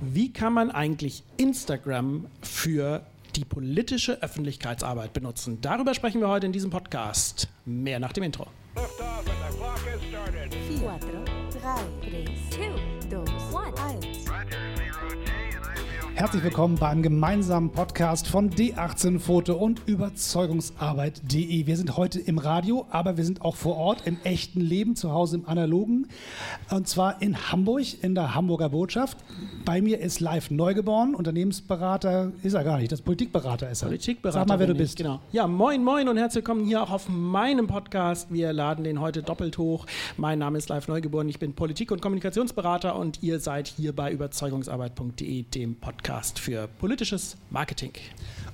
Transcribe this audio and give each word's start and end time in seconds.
Wie 0.00 0.32
kann 0.32 0.54
man 0.54 0.70
eigentlich 0.70 1.22
Instagram 1.36 2.26
für 2.40 3.04
die 3.36 3.44
politische 3.44 4.22
Öffentlichkeitsarbeit 4.22 5.12
benutzen? 5.12 5.58
Darüber 5.60 5.92
sprechen 5.92 6.22
wir 6.22 6.28
heute 6.28 6.46
in 6.46 6.52
diesem 6.52 6.70
Podcast. 6.70 7.48
Mehr 7.66 8.00
nach 8.00 8.14
dem 8.14 8.24
Intro. 8.24 8.46
Liftoff 8.76 9.18
and 9.18 9.26
the 9.26 9.58
clock 9.58 9.78
has 9.86 10.00
started. 10.08 10.54
4, 10.54 10.98
3, 12.00 12.24
2, 12.50 12.89
Herzlich 16.20 16.44
willkommen 16.44 16.76
bei 16.78 16.88
einem 16.88 17.02
gemeinsamen 17.02 17.72
Podcast 17.72 18.28
von 18.28 18.50
D18 18.50 19.20
Foto 19.20 19.54
und 19.54 19.80
Überzeugungsarbeit.de. 19.86 21.66
Wir 21.66 21.76
sind 21.78 21.96
heute 21.96 22.20
im 22.20 22.36
Radio, 22.36 22.84
aber 22.90 23.16
wir 23.16 23.24
sind 23.24 23.40
auch 23.40 23.56
vor 23.56 23.78
Ort 23.78 24.06
im 24.06 24.18
echten 24.22 24.60
Leben, 24.60 24.96
zu 24.96 25.12
Hause 25.12 25.36
im 25.38 25.48
Analogen. 25.48 26.08
Und 26.70 26.86
zwar 26.86 27.22
in 27.22 27.50
Hamburg, 27.50 28.02
in 28.02 28.14
der 28.14 28.34
Hamburger 28.34 28.68
Botschaft. 28.68 29.16
Bei 29.64 29.80
mir 29.80 29.98
ist 29.98 30.20
live 30.20 30.50
Neugeboren, 30.50 31.14
Unternehmensberater 31.14 32.32
ist 32.42 32.52
er 32.52 32.64
gar 32.64 32.76
nicht, 32.76 32.92
das 32.92 33.00
Politikberater 33.00 33.70
ist 33.70 33.80
er. 33.80 33.88
Politikberater. 33.88 34.40
Sag 34.40 34.48
mal, 34.48 34.58
wer 34.58 34.66
du 34.66 34.74
bist. 34.74 34.98
Genau. 34.98 35.20
Ja, 35.32 35.46
moin, 35.46 35.82
moin 35.82 36.06
und 36.06 36.18
herzlich 36.18 36.44
willkommen 36.44 36.66
hier 36.66 36.82
auch 36.82 36.90
auf 36.90 37.08
meinem 37.08 37.66
Podcast. 37.66 38.30
Wir 38.30 38.52
laden 38.52 38.84
den 38.84 39.00
heute 39.00 39.22
doppelt 39.22 39.56
hoch. 39.56 39.86
Mein 40.18 40.38
Name 40.38 40.58
ist 40.58 40.68
Live 40.68 40.86
Neugeboren. 40.86 41.30
Ich 41.30 41.38
bin 41.38 41.54
Politik- 41.54 41.90
und 41.90 42.02
Kommunikationsberater 42.02 42.94
und 42.94 43.22
ihr 43.22 43.40
seid 43.40 43.68
hier 43.68 43.96
bei 43.96 44.12
überzeugungsarbeit.de, 44.12 45.44
dem 45.44 45.76
Podcast 45.76 46.09
für 46.38 46.66
politisches 46.66 47.36
Marketing. 47.50 47.92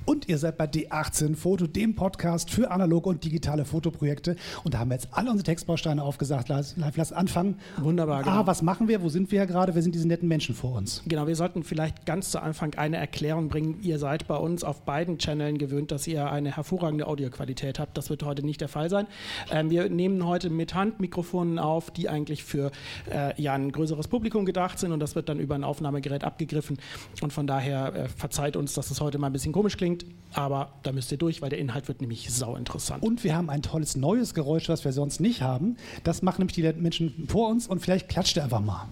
Und 0.07 0.29
ihr 0.29 0.39
seid 0.39 0.57
bei 0.57 0.67
D18 0.67 1.35
Foto, 1.35 1.67
dem 1.67 1.97
Podcast 1.97 2.51
für 2.51 2.71
analoge 2.71 3.09
und 3.09 3.25
digitale 3.25 3.65
Fotoprojekte. 3.65 4.37
Und 4.63 4.73
da 4.73 4.79
haben 4.79 4.91
wir 4.91 4.95
jetzt 4.95 5.09
alle 5.11 5.33
unsere 5.33 5.45
Textbausteine 5.45 6.01
aufgesagt. 6.01 6.49
Lass, 6.49 6.77
lass 6.77 7.13
anfangen. 7.13 7.59
Wunderbar, 7.79 8.23
genau. 8.23 8.37
Ah, 8.37 8.47
was 8.47 8.63
machen 8.63 8.87
wir? 8.87 9.03
Wo 9.03 9.09
sind 9.09 9.33
wir 9.33 9.45
gerade? 9.47 9.75
Wer 9.75 9.83
sind 9.83 9.97
diese 9.97 10.07
netten 10.07 10.29
Menschen 10.29 10.55
vor 10.55 10.77
uns? 10.77 11.03
Genau, 11.07 11.27
wir 11.27 11.35
sollten 11.35 11.65
vielleicht 11.65 12.07
ganz 12.07 12.31
zu 12.31 12.41
Anfang 12.41 12.75
eine 12.77 12.99
Erklärung 12.99 13.49
bringen. 13.49 13.81
Ihr 13.83 13.99
seid 13.99 14.29
bei 14.29 14.37
uns 14.37 14.63
auf 14.63 14.83
beiden 14.83 15.19
Channeln 15.19 15.59
gewöhnt, 15.59 15.91
dass 15.91 16.07
ihr 16.07 16.31
eine 16.31 16.55
hervorragende 16.55 17.09
Audioqualität 17.09 17.81
habt. 17.81 17.99
Das 17.99 18.09
wird 18.09 18.23
heute 18.23 18.47
nicht 18.47 18.61
der 18.61 18.69
Fall 18.69 18.89
sein. 18.89 19.09
Ähm, 19.51 19.71
wir 19.71 19.89
nehmen 19.89 20.25
heute 20.25 20.51
mit 20.51 20.75
Handmikrofonen 20.75 21.59
auf, 21.59 21.91
die 21.91 22.09
eigentlich 22.09 22.45
für 22.45 22.71
äh, 23.11 23.41
ja, 23.43 23.55
ein 23.55 23.73
größeres 23.73 24.07
Publikum 24.07 24.45
gedacht 24.45 24.79
sind 24.79 24.93
und 24.93 25.01
das 25.01 25.17
wird 25.17 25.29
dann 25.29 25.41
über 25.41 25.57
ein 25.57 25.65
Aufnahmegerät 25.65 26.23
abgegriffen. 26.23 26.79
Und 27.23 27.33
von 27.33 27.49
daher 27.49 27.93
äh, 27.93 28.09
verzeiht 28.09 28.55
uns, 28.55 28.75
dass 28.75 28.93
es 28.93 29.01
heute 29.01 29.19
mal 29.19 29.27
ein 29.27 29.33
bisschen 29.33 29.53
komisch 29.53 29.77
klingt, 29.77 29.96
aber 30.33 30.73
da 30.83 30.93
müsst 30.93 31.11
ihr 31.13 31.19
durch, 31.19 31.41
weil 31.41 31.51
der 31.51 31.59
Inhalt 31.59 31.89
wird 31.89 32.01
nämlich 32.01 32.31
sau 32.31 32.57
interessant. 32.57 33.03
Und 33.03 33.25
wir 33.25 33.35
haben 33.35 33.49
ein 33.49 33.63
tolles 33.63 33.97
neues 33.97 34.35
Geräusch, 34.35 34.69
was 34.69 34.85
wir 34.85 34.93
sonst 34.93 35.21
nicht 35.21 35.41
haben. 35.41 35.77
Das 36.05 36.21
machen 36.23 36.41
nämlich 36.41 36.55
die 36.55 36.81
Menschen 36.81 37.27
vor 37.29 37.49
uns 37.49 37.67
und 37.67 37.81
vielleicht 37.81 38.09
klatscht 38.09 38.37
er 38.37 38.45
einfach 38.45 38.61
mal. 38.61 38.87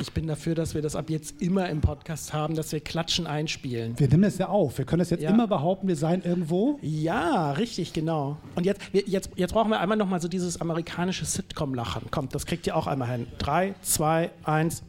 Ich 0.00 0.12
bin 0.12 0.26
dafür, 0.26 0.54
dass 0.54 0.74
wir 0.74 0.82
das 0.82 0.94
ab 0.96 1.10
jetzt 1.10 1.40
immer 1.40 1.68
im 1.68 1.80
Podcast 1.80 2.32
haben, 2.32 2.54
dass 2.54 2.72
wir 2.72 2.80
Klatschen 2.80 3.26
einspielen. 3.26 3.98
Wir 3.98 4.08
nehmen 4.08 4.22
das 4.22 4.38
ja 4.38 4.48
auf. 4.48 4.78
Wir 4.78 4.84
können 4.84 5.00
das 5.00 5.10
jetzt 5.10 5.22
Ja. 5.22 5.30
immer 5.30 5.46
behaupten, 5.46 5.88
wir 5.88 5.96
seien 5.96 6.22
irgendwo. 6.22 6.78
Ja, 6.82 7.52
richtig, 7.52 7.92
genau. 7.92 8.36
Und 8.54 8.66
jetzt, 8.66 8.80
jetzt, 8.92 9.30
jetzt 9.36 9.52
brauchen 9.54 9.70
wir 9.70 9.80
einmal 9.80 9.96
nochmal 9.96 10.20
so 10.20 10.28
dieses 10.28 10.60
amerikanische 10.60 11.24
Sitcom-Lachen. 11.24 12.10
Kommt, 12.10 12.34
das 12.34 12.46
kriegt 12.46 12.66
ihr 12.66 12.76
auch 12.76 12.86
einmal 12.86 13.08
hin. 13.10 13.26
Drei, 13.38 13.74
zwei, 13.82 14.30
eins. 14.44 14.82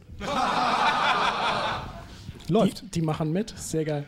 Die, 2.48 2.52
Läuft. 2.52 2.94
die 2.94 3.02
machen 3.02 3.32
mit. 3.32 3.52
Sehr 3.56 3.84
geil. 3.84 4.04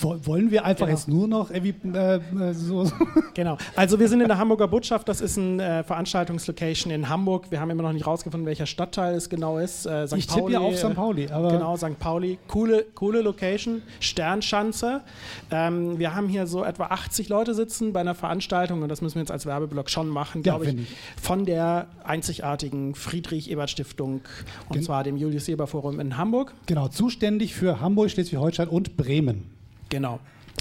Wo- 0.00 0.16
Wollen 0.24 0.50
wir 0.50 0.64
einfach 0.64 0.86
Genau. 0.86 0.96
jetzt 0.98 1.08
nur 1.08 1.28
noch 1.28 1.50
äh, 1.50 1.58
äh, 1.58 2.52
so. 2.52 2.90
Genau. 3.34 3.58
Also 3.76 3.98
wir 4.00 4.08
sind 4.08 4.20
in 4.22 4.28
der 4.28 4.38
Hamburger 4.38 4.66
Botschaft. 4.68 5.08
Das 5.08 5.20
ist 5.20 5.36
ein 5.36 5.60
äh, 5.60 5.82
Veranstaltungslocation 5.84 6.92
in 6.92 7.08
Hamburg. 7.08 7.50
Wir 7.50 7.60
haben 7.60 7.70
immer 7.70 7.82
noch 7.82 7.92
nicht 7.92 8.06
rausgefunden, 8.06 8.46
welcher 8.46 8.66
Stadtteil 8.66 9.14
es 9.14 9.28
genau 9.28 9.58
ist. 9.58 9.86
Äh, 9.86 10.06
St. 10.08 10.16
Ich 10.16 10.26
tippe 10.26 10.50
ja 10.52 10.58
Pauli, 10.60 10.74
auf 10.74 10.82
äh, 10.82 10.88
St. 10.88 10.94
Pauli, 10.94 11.28
aber 11.30 11.50
Genau, 11.52 11.76
St. 11.76 11.98
Pauli. 11.98 12.38
Coole, 12.48 12.84
coole 12.94 13.20
Location. 13.22 13.82
Sternschanze. 14.00 15.02
Ähm, 15.50 15.98
wir 15.98 16.14
haben 16.14 16.28
hier 16.28 16.46
so 16.46 16.64
etwa 16.64 16.84
80 16.86 17.28
Leute 17.28 17.54
sitzen 17.54 17.92
bei 17.92 18.00
einer 18.00 18.14
Veranstaltung 18.14 18.82
und 18.82 18.88
das 18.88 19.00
müssen 19.02 19.16
wir 19.16 19.22
jetzt 19.22 19.30
als 19.30 19.46
Werbeblock 19.46 19.90
schon 19.90 20.08
machen, 20.08 20.42
Ja, 20.42 20.52
glaube 20.52 20.64
ich, 20.64 20.70
finde 20.70 20.82
ich. 20.84 21.22
Von 21.22 21.44
der 21.44 21.86
einzigartigen 22.04 22.94
Friedrich-Ebert-Stiftung 22.94 24.22
und 24.68 24.72
Gen- 24.72 24.82
zwar 24.82 25.04
dem 25.04 25.16
Julius-Eber-Forum 25.16 26.00
in 26.00 26.16
Hamburg. 26.16 26.54
genau, 26.66 26.88
zuständig 26.88 27.54
für 27.54 27.75
Hamburg, 27.80 28.10
Schleswig-Holstein 28.10 28.68
und 28.68 28.96
Bremen. 28.96 29.44
Genau. 29.88 30.20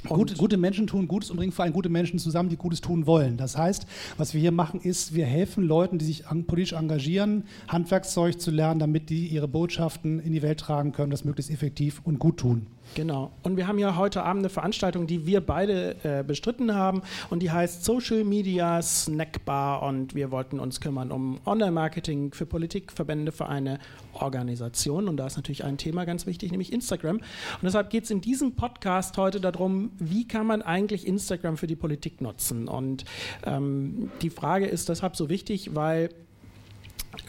Und 0.09 0.17
Gute, 0.19 0.35
gute 0.35 0.57
Menschen 0.57 0.85
tun 0.87 1.07
Gutes 1.07 1.31
und 1.31 1.37
bringen 1.37 1.51
vor 1.51 1.63
allem 1.63 1.73
gute 1.73 1.89
Menschen 1.89 2.19
zusammen, 2.19 2.49
die 2.49 2.57
Gutes 2.57 2.81
tun 2.81 3.07
wollen. 3.07 3.37
Das 3.37 3.57
heißt, 3.57 3.87
was 4.17 4.33
wir 4.33 4.41
hier 4.41 4.51
machen, 4.51 4.79
ist, 4.81 5.15
wir 5.15 5.25
helfen 5.25 5.63
Leuten, 5.63 5.97
die 5.97 6.05
sich 6.05 6.25
politisch 6.45 6.73
engagieren, 6.73 7.45
Handwerkszeug 7.67 8.39
zu 8.39 8.51
lernen, 8.51 8.79
damit 8.79 9.09
die 9.09 9.27
ihre 9.27 9.47
Botschaften 9.47 10.19
in 10.19 10.31
die 10.31 10.41
Welt 10.41 10.59
tragen 10.59 10.91
können, 10.91 11.11
das 11.11 11.25
möglichst 11.25 11.51
effektiv 11.51 12.01
und 12.03 12.19
gut 12.19 12.37
tun. 12.37 12.67
Genau. 12.93 13.31
Und 13.43 13.57
wir 13.57 13.67
haben 13.67 13.79
ja 13.79 13.95
heute 13.95 14.23
Abend 14.23 14.41
eine 14.41 14.49
Veranstaltung, 14.49 15.07
die 15.07 15.25
wir 15.25 15.41
beide 15.41 15.95
äh, 16.03 16.23
bestritten 16.23 16.75
haben 16.75 17.01
und 17.29 17.41
die 17.41 17.51
heißt 17.51 17.83
Social 17.83 18.23
Media 18.23 18.81
Snackbar 18.81 19.83
und 19.83 20.15
wir 20.15 20.31
wollten 20.31 20.59
uns 20.59 20.79
kümmern 20.79 21.11
um 21.11 21.39
Online-Marketing 21.45 22.33
für 22.33 22.45
Politik, 22.45 22.91
Verbände, 22.91 23.31
Vereine, 23.31 23.79
Organisationen 24.13 25.09
und 25.09 25.17
da 25.17 25.27
ist 25.27 25.35
natürlich 25.35 25.63
ein 25.63 25.77
Thema 25.77 26.05
ganz 26.05 26.25
wichtig, 26.25 26.51
nämlich 26.51 26.71
Instagram. 26.71 27.17
Und 27.17 27.63
deshalb 27.63 27.89
geht 27.89 28.05
es 28.05 28.11
in 28.11 28.21
diesem 28.21 28.55
Podcast 28.55 29.17
heute 29.17 29.41
darum, 29.41 29.91
wie 29.97 30.27
kann 30.27 30.45
man 30.45 30.61
eigentlich 30.61 31.07
Instagram 31.07 31.57
für 31.57 31.67
die 31.67 31.75
Politik 31.75 32.21
nutzen? 32.21 32.67
Und 32.67 33.03
ähm, 33.45 34.11
die 34.21 34.29
Frage 34.29 34.67
ist 34.67 34.89
deshalb 34.89 35.15
so 35.15 35.29
wichtig, 35.29 35.75
weil 35.75 36.09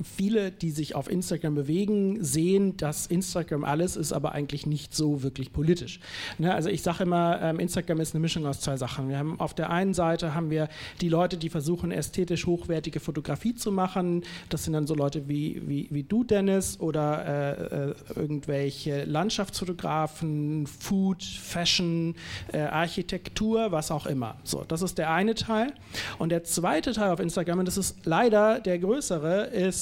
viele, 0.03 0.51
die 0.51 0.71
sich 0.71 0.95
auf 0.95 1.11
Instagram 1.11 1.55
bewegen, 1.55 2.23
sehen, 2.25 2.77
dass 2.77 3.07
Instagram 3.07 3.65
alles 3.65 3.97
ist, 3.97 4.13
aber 4.13 4.33
eigentlich 4.33 4.67
nicht 4.67 4.95
so 4.95 5.23
wirklich 5.23 5.53
politisch. 5.53 6.01
Ne, 6.39 6.55
also 6.55 6.69
ich 6.69 6.83
sage 6.83 7.05
immer, 7.05 7.41
ähm, 7.43 7.59
Instagram 7.59 8.01
ist 8.01 8.15
eine 8.15 8.21
Mischung 8.21 8.47
aus 8.47 8.61
zwei 8.61 8.77
Sachen. 8.77 9.09
Wir 9.09 9.19
haben 9.19 9.39
auf 9.41 9.55
der 9.55 9.71
einen 9.71 9.95
Seite 9.95 10.35
haben 10.35 10.51
wir 10.51 10.69
die 11.01 11.09
Leute, 11.09 11.37
die 11.37 11.49
versuchen, 11.49 11.91
ästhetisch 11.91 12.47
hochwertige 12.47 13.01
Fotografie 13.01 13.55
zu 13.55 13.73
machen. 13.73 14.23
Das 14.49 14.65
sind 14.65 14.73
dann 14.73 14.87
so 14.87 14.95
Leute 14.95 15.29
wie, 15.29 15.63
wie, 15.67 15.89
wie 15.91 16.03
du, 16.03 16.25
Dennis, 16.25 16.79
oder 16.81 17.27
äh, 17.27 17.91
äh, 17.91 17.95
irgendwelche 18.15 19.05
Landschaftsfotografen, 19.05 20.67
Food, 20.67 21.23
Fashion, 21.23 22.15
äh, 22.53 22.61
Architektur, 22.61 23.73
was 23.73 23.91
auch 23.91 24.07
immer. 24.07 24.37
So, 24.45 24.65
das 24.67 24.83
ist 24.83 24.99
der 24.99 25.11
eine 25.11 25.35
Teil. 25.35 25.73
Und 26.19 26.31
der 26.31 26.45
zweite 26.45 26.93
Teil 26.93 27.11
auf 27.11 27.21
Instagram, 27.21 27.61
und 27.61 27.69
das 27.69 27.77
ist 27.77 28.05
leider 28.05 28.61
der 28.61 28.79
größere, 28.79 29.47
ist 29.47 29.76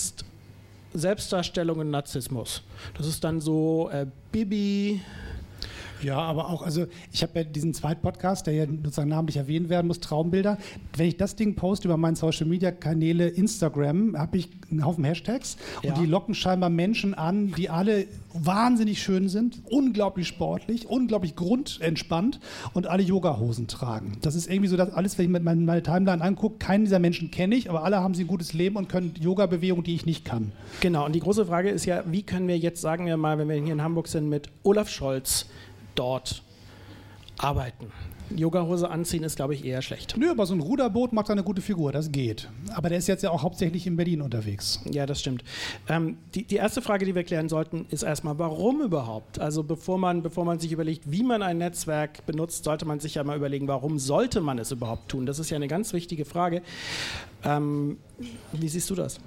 Selbstdarstellung 0.94 1.80
und 1.80 1.90
Narzissmus. 1.90 2.62
Das 2.96 3.06
ist 3.06 3.24
dann 3.24 3.40
so 3.40 3.90
äh, 3.92 4.06
Bibi. 4.30 5.00
Ja, 6.04 6.18
aber 6.18 6.50
auch, 6.50 6.62
also 6.62 6.86
ich 7.12 7.22
habe 7.22 7.40
ja 7.40 7.44
diesen 7.44 7.72
zweiten 7.74 8.02
Podcast, 8.02 8.46
der 8.46 8.54
ja 8.54 8.66
sozusagen 8.66 9.08
namentlich 9.08 9.38
erwähnt 9.38 9.68
werden 9.68 9.86
muss, 9.86 10.00
Traumbilder. 10.00 10.58
Wenn 10.96 11.06
ich 11.08 11.16
das 11.16 11.34
Ding 11.36 11.54
poste 11.54 11.88
über 11.88 11.96
meine 11.96 12.16
Social 12.16 12.46
Media 12.46 12.70
Kanäle 12.70 13.28
Instagram, 13.28 14.16
habe 14.18 14.36
ich 14.38 14.48
einen 14.70 14.84
Haufen 14.84 15.04
Hashtags 15.04 15.56
Ja. 15.82 15.94
und 15.94 16.02
die 16.02 16.06
locken 16.06 16.34
scheinbar 16.34 16.68
Menschen 16.70 17.14
an, 17.14 17.52
die 17.56 17.70
alle 17.70 18.06
wahnsinnig 18.34 19.02
schön 19.02 19.28
sind, 19.28 19.62
unglaublich 19.70 20.26
sportlich, 20.28 20.88
unglaublich 20.88 21.36
grundentspannt 21.36 22.40
und 22.72 22.86
alle 22.86 23.02
Yogahosen 23.02 23.68
tragen. 23.68 24.18
Das 24.22 24.34
ist 24.34 24.50
irgendwie 24.50 24.68
so, 24.68 24.76
dass 24.76 24.92
alles, 24.92 25.16
wenn 25.18 25.26
ich 25.26 25.30
mir 25.30 25.40
meine, 25.40 25.60
meine 25.62 25.82
Timeline 25.82 26.22
angucke, 26.22 26.58
keinen 26.58 26.84
dieser 26.84 26.98
Menschen 26.98 27.30
kenne 27.30 27.54
ich, 27.54 27.70
aber 27.70 27.84
alle 27.84 28.00
haben 28.00 28.14
sie 28.14 28.24
ein 28.24 28.28
gutes 28.28 28.52
Leben 28.52 28.76
und 28.76 28.88
können 28.88 29.14
Yoga-Bewegungen, 29.20 29.84
die 29.84 29.94
ich 29.94 30.04
nicht 30.04 30.24
kann. 30.24 30.52
Genau, 30.80 31.06
und 31.06 31.14
die 31.14 31.20
große 31.20 31.46
Frage 31.46 31.70
ist 31.70 31.84
ja, 31.86 32.02
wie 32.06 32.22
können 32.22 32.48
wir 32.48 32.58
jetzt, 32.58 32.80
sagen 32.80 33.06
wir 33.06 33.16
mal, 33.16 33.38
wenn 33.38 33.48
wir 33.48 33.56
hier 33.56 33.72
in 33.72 33.82
Hamburg 33.82 34.08
sind, 34.08 34.28
mit 34.28 34.48
Olaf 34.64 34.88
Scholz 34.90 35.46
dort 35.94 36.42
arbeiten? 37.38 37.90
Yogahose 38.30 38.90
anziehen 38.90 39.22
ist, 39.22 39.36
glaube 39.36 39.54
ich, 39.54 39.64
eher 39.64 39.82
schlecht. 39.82 40.16
Nö, 40.16 40.30
aber 40.30 40.46
so 40.46 40.54
ein 40.54 40.60
Ruderboot 40.60 41.12
macht 41.12 41.30
eine 41.30 41.42
gute 41.42 41.60
Figur, 41.60 41.92
das 41.92 42.10
geht. 42.10 42.48
Aber 42.74 42.88
der 42.88 42.98
ist 42.98 43.06
jetzt 43.06 43.22
ja 43.22 43.30
auch 43.30 43.42
hauptsächlich 43.42 43.86
in 43.86 43.96
Berlin 43.96 44.22
unterwegs. 44.22 44.80
Ja, 44.90 45.06
das 45.06 45.20
stimmt. 45.20 45.44
Ähm, 45.88 46.16
die, 46.34 46.44
die 46.44 46.56
erste 46.56 46.80
Frage, 46.82 47.04
die 47.04 47.14
wir 47.14 47.24
klären 47.24 47.48
sollten, 47.48 47.86
ist 47.90 48.02
erstmal, 48.02 48.38
warum 48.38 48.80
überhaupt? 48.82 49.38
Also 49.38 49.62
bevor 49.62 49.98
man, 49.98 50.22
bevor 50.22 50.44
man 50.44 50.58
sich 50.58 50.72
überlegt, 50.72 51.10
wie 51.10 51.22
man 51.22 51.42
ein 51.42 51.58
Netzwerk 51.58 52.24
benutzt, 52.26 52.64
sollte 52.64 52.86
man 52.86 52.98
sich 52.98 53.16
ja 53.16 53.24
mal 53.24 53.36
überlegen, 53.36 53.68
warum 53.68 53.98
sollte 53.98 54.40
man 54.40 54.58
es 54.58 54.70
überhaupt 54.70 55.10
tun? 55.10 55.26
Das 55.26 55.38
ist 55.38 55.50
ja 55.50 55.56
eine 55.56 55.68
ganz 55.68 55.92
wichtige 55.92 56.24
Frage. 56.24 56.62
Ähm, 57.44 57.98
wie 58.52 58.68
siehst 58.68 58.88
du 58.90 58.94
das? 58.94 59.20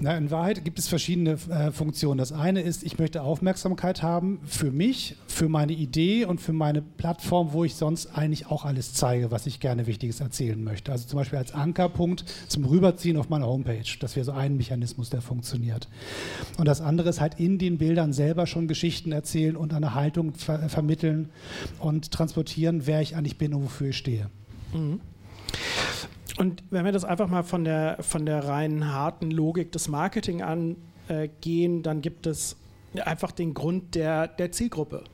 Na, 0.00 0.16
in 0.16 0.30
Wahrheit 0.30 0.64
gibt 0.64 0.78
es 0.78 0.88
verschiedene 0.88 1.38
äh, 1.48 1.70
Funktionen. 1.70 2.18
Das 2.18 2.32
eine 2.32 2.62
ist, 2.62 2.82
ich 2.82 2.98
möchte 2.98 3.22
Aufmerksamkeit 3.22 4.02
haben 4.02 4.40
für 4.44 4.72
mich, 4.72 5.16
für 5.26 5.48
meine 5.48 5.72
Idee 5.72 6.24
und 6.24 6.40
für 6.40 6.52
meine 6.52 6.82
Plattform, 6.82 7.52
wo 7.52 7.64
ich 7.64 7.76
sonst 7.76 8.06
eigentlich 8.16 8.48
auch 8.48 8.64
alles 8.64 8.92
zeige, 8.92 9.30
was 9.30 9.46
ich 9.46 9.60
gerne 9.60 9.86
Wichtiges 9.86 10.20
erzählen 10.20 10.62
möchte. 10.62 10.90
Also 10.90 11.06
zum 11.06 11.18
Beispiel 11.18 11.38
als 11.38 11.52
Ankerpunkt 11.52 12.24
zum 12.48 12.64
Rüberziehen 12.64 13.16
auf 13.16 13.28
meine 13.28 13.46
Homepage. 13.46 13.84
Das 14.00 14.16
wäre 14.16 14.24
so 14.24 14.32
ein 14.32 14.56
Mechanismus, 14.56 15.10
der 15.10 15.22
funktioniert. 15.22 15.88
Und 16.58 16.66
das 16.66 16.80
andere 16.80 17.08
ist 17.08 17.20
halt 17.20 17.38
in 17.38 17.58
den 17.58 17.78
Bildern 17.78 18.12
selber 18.12 18.46
schon 18.46 18.66
Geschichten 18.66 19.12
erzählen 19.12 19.56
und 19.56 19.72
eine 19.72 19.94
Haltung 19.94 20.34
ver 20.34 20.68
vermitteln 20.68 21.30
und 21.78 22.10
transportieren, 22.10 22.86
wer 22.86 23.00
ich 23.00 23.16
eigentlich 23.16 23.38
bin 23.38 23.54
und 23.54 23.64
wofür 23.64 23.90
ich 23.90 23.96
stehe. 23.96 24.28
Und 24.72 25.00
Und 26.44 26.62
wenn 26.68 26.84
wir 26.84 26.92
das 26.92 27.06
einfach 27.06 27.28
mal 27.28 27.42
von 27.42 27.64
der, 27.64 27.96
von 28.02 28.26
der 28.26 28.46
rein 28.46 28.92
harten 28.92 29.30
Logik 29.30 29.72
des 29.72 29.88
Marketing 29.88 30.42
angehen, 30.42 31.82
dann 31.82 32.02
gibt 32.02 32.26
es 32.26 32.58
einfach 33.02 33.32
den 33.32 33.54
Grund 33.54 33.94
der, 33.94 34.28
der 34.28 34.52
Zielgruppe. 34.52 35.04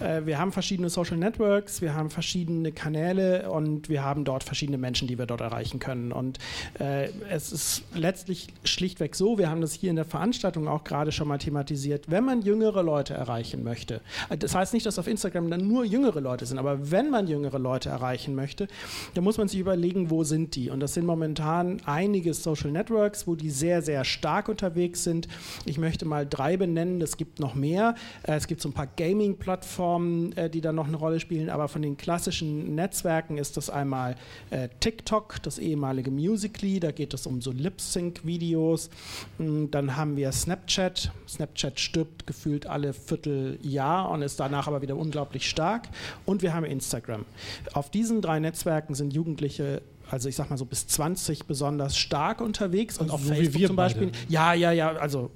Äh, 0.00 0.26
wir 0.26 0.38
haben 0.38 0.52
verschiedene 0.52 0.90
Social 0.90 1.16
Networks, 1.16 1.80
wir 1.82 1.94
haben 1.94 2.10
verschiedene 2.10 2.72
Kanäle 2.72 3.50
und 3.50 3.88
wir 3.88 4.04
haben 4.04 4.24
dort 4.24 4.44
verschiedene 4.44 4.78
Menschen, 4.78 5.08
die 5.08 5.18
wir 5.18 5.26
dort 5.26 5.40
erreichen 5.40 5.78
können. 5.78 6.12
Und 6.12 6.38
äh, 6.78 7.08
es 7.30 7.52
ist 7.52 7.82
letztlich 7.94 8.48
schlichtweg 8.64 9.14
so, 9.14 9.38
wir 9.38 9.50
haben 9.50 9.60
das 9.60 9.72
hier 9.72 9.90
in 9.90 9.96
der 9.96 10.04
Veranstaltung 10.04 10.68
auch 10.68 10.84
gerade 10.84 11.12
schon 11.12 11.28
mal 11.28 11.38
thematisiert, 11.38 12.10
wenn 12.10 12.24
man 12.24 12.42
jüngere 12.42 12.82
Leute 12.82 13.14
erreichen 13.14 13.62
möchte, 13.62 14.00
äh, 14.28 14.36
das 14.36 14.54
heißt 14.54 14.74
nicht, 14.74 14.86
dass 14.86 14.98
auf 14.98 15.06
Instagram 15.06 15.50
dann 15.50 15.66
nur 15.66 15.84
jüngere 15.84 16.20
Leute 16.20 16.46
sind, 16.46 16.58
aber 16.58 16.90
wenn 16.90 17.10
man 17.10 17.26
jüngere 17.26 17.58
Leute 17.58 17.88
erreichen 17.88 18.34
möchte, 18.34 18.68
dann 19.14 19.24
muss 19.24 19.38
man 19.38 19.48
sich 19.48 19.60
überlegen, 19.60 20.10
wo 20.10 20.24
sind 20.24 20.54
die? 20.56 20.70
Und 20.70 20.80
das 20.80 20.94
sind 20.94 21.06
momentan 21.06 21.80
einige 21.86 22.34
Social 22.34 22.70
Networks, 22.70 23.26
wo 23.26 23.34
die 23.34 23.50
sehr, 23.50 23.82
sehr 23.82 24.04
stark 24.04 24.48
unterwegs 24.48 25.04
sind. 25.04 25.28
Ich 25.64 25.78
möchte 25.78 26.04
mal 26.04 26.26
drei 26.26 26.56
benennen, 26.56 27.00
es 27.00 27.16
gibt 27.16 27.40
noch 27.40 27.54
mehr. 27.54 27.94
Äh, 28.22 28.36
es 28.36 28.46
gibt 28.46 28.60
so 28.60 28.68
ein 28.68 28.72
paar 28.72 28.86
Gaming-Plattformen, 28.86 29.71
Plattformen, 29.72 30.36
äh, 30.36 30.50
die 30.50 30.60
da 30.60 30.72
noch 30.72 30.86
eine 30.86 30.96
Rolle 30.96 31.18
spielen, 31.18 31.48
aber 31.48 31.68
von 31.68 31.82
den 31.82 31.96
klassischen 31.96 32.74
Netzwerken 32.74 33.38
ist 33.38 33.56
das 33.56 33.70
einmal 33.70 34.16
äh, 34.50 34.68
TikTok, 34.80 35.42
das 35.42 35.58
ehemalige 35.58 36.10
Musically, 36.10 36.78
da 36.78 36.90
geht 36.90 37.14
es 37.14 37.26
um 37.26 37.40
so 37.40 37.52
Lip-Sync-Videos. 37.52 38.90
Mm, 39.38 39.66
dann 39.70 39.96
haben 39.96 40.16
wir 40.16 40.30
Snapchat. 40.30 41.10
Snapchat 41.26 41.80
stirbt 41.80 42.26
gefühlt 42.26 42.66
alle 42.66 42.92
Vierteljahr 42.92 44.10
und 44.10 44.22
ist 44.22 44.38
danach 44.38 44.68
aber 44.68 44.82
wieder 44.82 44.96
unglaublich 44.96 45.48
stark. 45.48 45.88
Und 46.26 46.42
wir 46.42 46.52
haben 46.52 46.64
Instagram. 46.64 47.24
Auf 47.72 47.90
diesen 47.90 48.20
drei 48.20 48.40
Netzwerken 48.40 48.94
sind 48.94 49.14
Jugendliche 49.14 49.82
also 50.10 50.28
ich 50.28 50.36
sag 50.36 50.50
mal 50.50 50.58
so 50.58 50.66
bis 50.66 50.86
20 50.88 51.46
besonders 51.46 51.96
stark 51.96 52.42
unterwegs 52.42 52.98
und 52.98 53.04
Also 53.10 53.14
auf 53.14 53.22
so 53.22 53.32
Facebook 53.32 53.66
zum 53.68 53.76
Beispiel. 53.76 54.06
beide. 54.08 54.18
Ja, 54.28 54.52
ja, 54.52 54.70
ja, 54.70 54.92
also 54.92 55.30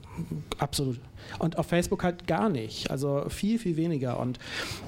absolut. 0.58 1.00
Und 1.38 1.58
auf 1.58 1.67
Facebook 1.67 2.02
halt 2.02 2.26
gar 2.26 2.49
nicht. 2.49 2.90
Also 2.90 3.25
viel, 3.28 3.58
viel 3.58 3.76
weniger. 3.76 4.19
Und 4.19 4.38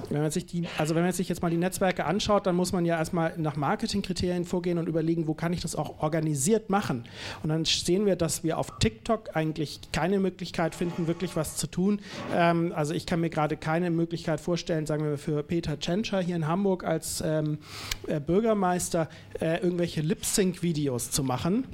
wenn 0.09 0.21
man 0.21 0.31
sich 0.31 0.45
die, 0.45 0.67
also 0.77 0.95
wenn 0.95 1.03
man 1.03 1.11
sich 1.11 1.29
jetzt 1.29 1.41
mal 1.41 1.51
die 1.51 1.57
Netzwerke 1.57 2.05
anschaut, 2.05 2.45
dann 2.45 2.55
muss 2.55 2.71
man 2.71 2.85
ja 2.85 2.97
erstmal 2.97 3.33
nach 3.37 3.55
Marketingkriterien 3.55 4.45
vorgehen 4.45 4.77
und 4.77 4.87
überlegen, 4.87 5.27
wo 5.27 5.33
kann 5.33 5.53
ich 5.53 5.61
das 5.61 5.75
auch 5.75 6.01
organisiert 6.01 6.69
machen. 6.69 7.05
Und 7.43 7.49
dann 7.49 7.65
sehen 7.65 8.05
wir, 8.05 8.15
dass 8.15 8.43
wir 8.43 8.57
auf 8.57 8.79
TikTok 8.79 9.35
eigentlich 9.35 9.79
keine 9.91 10.19
Möglichkeit 10.19 10.75
finden, 10.75 11.07
wirklich 11.07 11.35
was 11.35 11.57
zu 11.57 11.67
tun. 11.67 11.99
Ähm, 12.33 12.73
also 12.75 12.93
ich 12.93 13.05
kann 13.05 13.21
mir 13.21 13.29
gerade 13.29 13.57
keine 13.57 13.91
Möglichkeit 13.91 14.39
vorstellen, 14.39 14.85
sagen 14.85 15.03
wir 15.03 15.17
für 15.17 15.43
Peter 15.43 15.79
Tschentscher 15.79 16.21
hier 16.21 16.35
in 16.35 16.47
Hamburg 16.47 16.83
als 16.83 17.21
ähm, 17.25 17.59
äh, 18.07 18.19
Bürgermeister 18.19 19.09
äh, 19.39 19.61
irgendwelche 19.61 20.01
Lip-Sync-Videos 20.01 21.11
zu 21.11 21.23
machen 21.23 21.65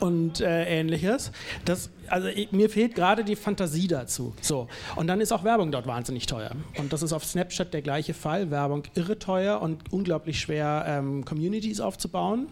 und 0.00 0.40
äh, 0.40 0.80
ähnliches. 0.80 1.32
Das, 1.64 1.90
also 2.08 2.28
ich, 2.28 2.52
mir 2.52 2.70
fehlt 2.70 2.94
gerade 2.94 3.24
die 3.24 3.36
Fantasie 3.36 3.88
dazu. 3.88 4.34
So. 4.40 4.68
Und 4.96 5.06
dann 5.06 5.20
ist 5.20 5.32
auch 5.32 5.44
Werbung 5.44 5.72
dort 5.72 5.86
wahnsinnig 5.86 6.26
teuer. 6.26 6.52
Und 6.78 6.92
das 6.92 7.02
ist 7.02 7.12
auf 7.12 7.24
Snapchat 7.24 7.72
der 7.72 7.82
gleiche 7.82 8.14
Fall. 8.14 8.50
Werbung 8.50 8.84
irre 8.94 9.18
teuer 9.18 9.60
und 9.60 9.92
unglaublich 9.92 10.40
schwer, 10.40 10.84
ähm, 10.86 11.24
Communities 11.24 11.80
aufzubauen. 11.80 12.48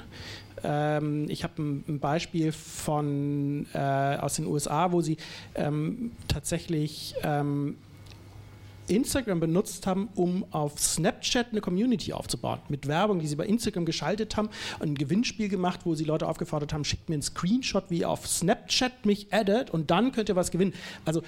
Ähm, 0.64 1.26
ich 1.28 1.44
habe 1.44 1.62
ein, 1.62 1.84
ein 1.88 2.00
Beispiel 2.00 2.52
von, 2.52 3.66
äh, 3.72 3.78
aus 3.78 4.34
den 4.34 4.46
USA, 4.46 4.92
wo 4.92 5.00
sie 5.00 5.16
ähm, 5.54 6.12
tatsächlich 6.26 7.14
ähm, 7.22 7.76
Instagram 8.90 9.40
benutzt 9.40 9.86
haben, 9.86 10.08
um 10.14 10.44
auf 10.50 10.78
Snapchat 10.78 11.48
eine 11.52 11.60
Community 11.60 12.12
aufzubauen. 12.12 12.60
Mit 12.68 12.86
Werbung, 12.88 13.20
die 13.20 13.26
sie 13.26 13.36
bei 13.36 13.46
Instagram 13.46 13.84
geschaltet 13.84 14.36
haben 14.36 14.48
ein 14.80 14.94
Gewinnspiel 14.94 15.48
gemacht, 15.48 15.80
wo 15.84 15.94
sie 15.94 16.04
Leute 16.04 16.26
aufgefordert 16.26 16.72
haben, 16.72 16.84
schickt 16.84 17.08
mir 17.08 17.14
einen 17.14 17.22
Screenshot, 17.22 17.84
wie 17.90 18.00
ihr 18.00 18.10
auf 18.10 18.26
Snapchat 18.26 19.06
mich 19.06 19.32
addet 19.32 19.70
und 19.70 19.90
dann 19.90 20.12
könnt 20.12 20.28
ihr 20.28 20.36
was 20.36 20.50
gewinnen. 20.50 20.72
Also, 21.04 21.22